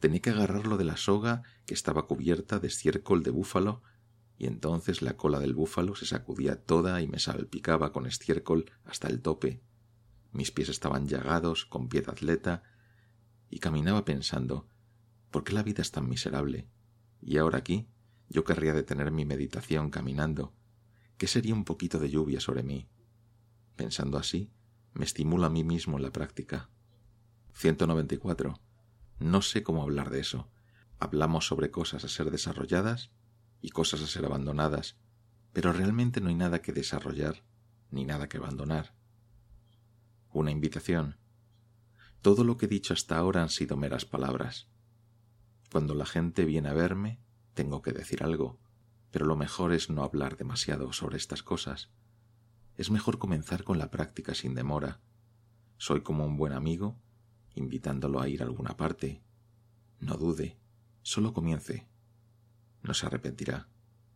[0.00, 3.82] Tenía que agarrarlo de la soga que estaba cubierta de estiércol de búfalo,
[4.36, 9.08] y entonces la cola del búfalo se sacudía toda y me salpicaba con estiércol hasta
[9.08, 9.62] el tope.
[10.32, 12.64] Mis pies estaban llagados, con pie de atleta,
[13.48, 14.66] y caminaba pensando,
[15.30, 16.68] ¿por qué la vida es tan miserable?
[17.24, 17.88] Y ahora aquí
[18.28, 20.52] yo querría detener mi meditación caminando.
[21.16, 22.88] ¿Qué sería un poquito de lluvia sobre mí?
[23.76, 24.52] Pensando así,
[24.92, 26.68] me estimula a mí mismo la práctica.
[27.54, 28.60] 194.
[29.18, 30.50] No sé cómo hablar de eso.
[30.98, 33.10] Hablamos sobre cosas a ser desarrolladas
[33.60, 34.98] y cosas a ser abandonadas,
[35.52, 37.42] pero realmente no hay nada que desarrollar
[37.90, 38.94] ni nada que abandonar
[40.34, 41.16] una invitación.
[42.20, 44.68] Todo lo que he dicho hasta ahora han sido meras palabras.
[45.74, 47.18] Cuando la gente viene a verme,
[47.52, 48.60] tengo que decir algo,
[49.10, 51.90] pero lo mejor es no hablar demasiado sobre estas cosas.
[52.76, 55.00] Es mejor comenzar con la práctica sin demora.
[55.76, 56.96] Soy como un buen amigo,
[57.56, 59.24] invitándolo a ir a alguna parte.
[59.98, 60.56] No dude,
[61.02, 61.88] solo comience.
[62.84, 63.66] No se arrepentirá.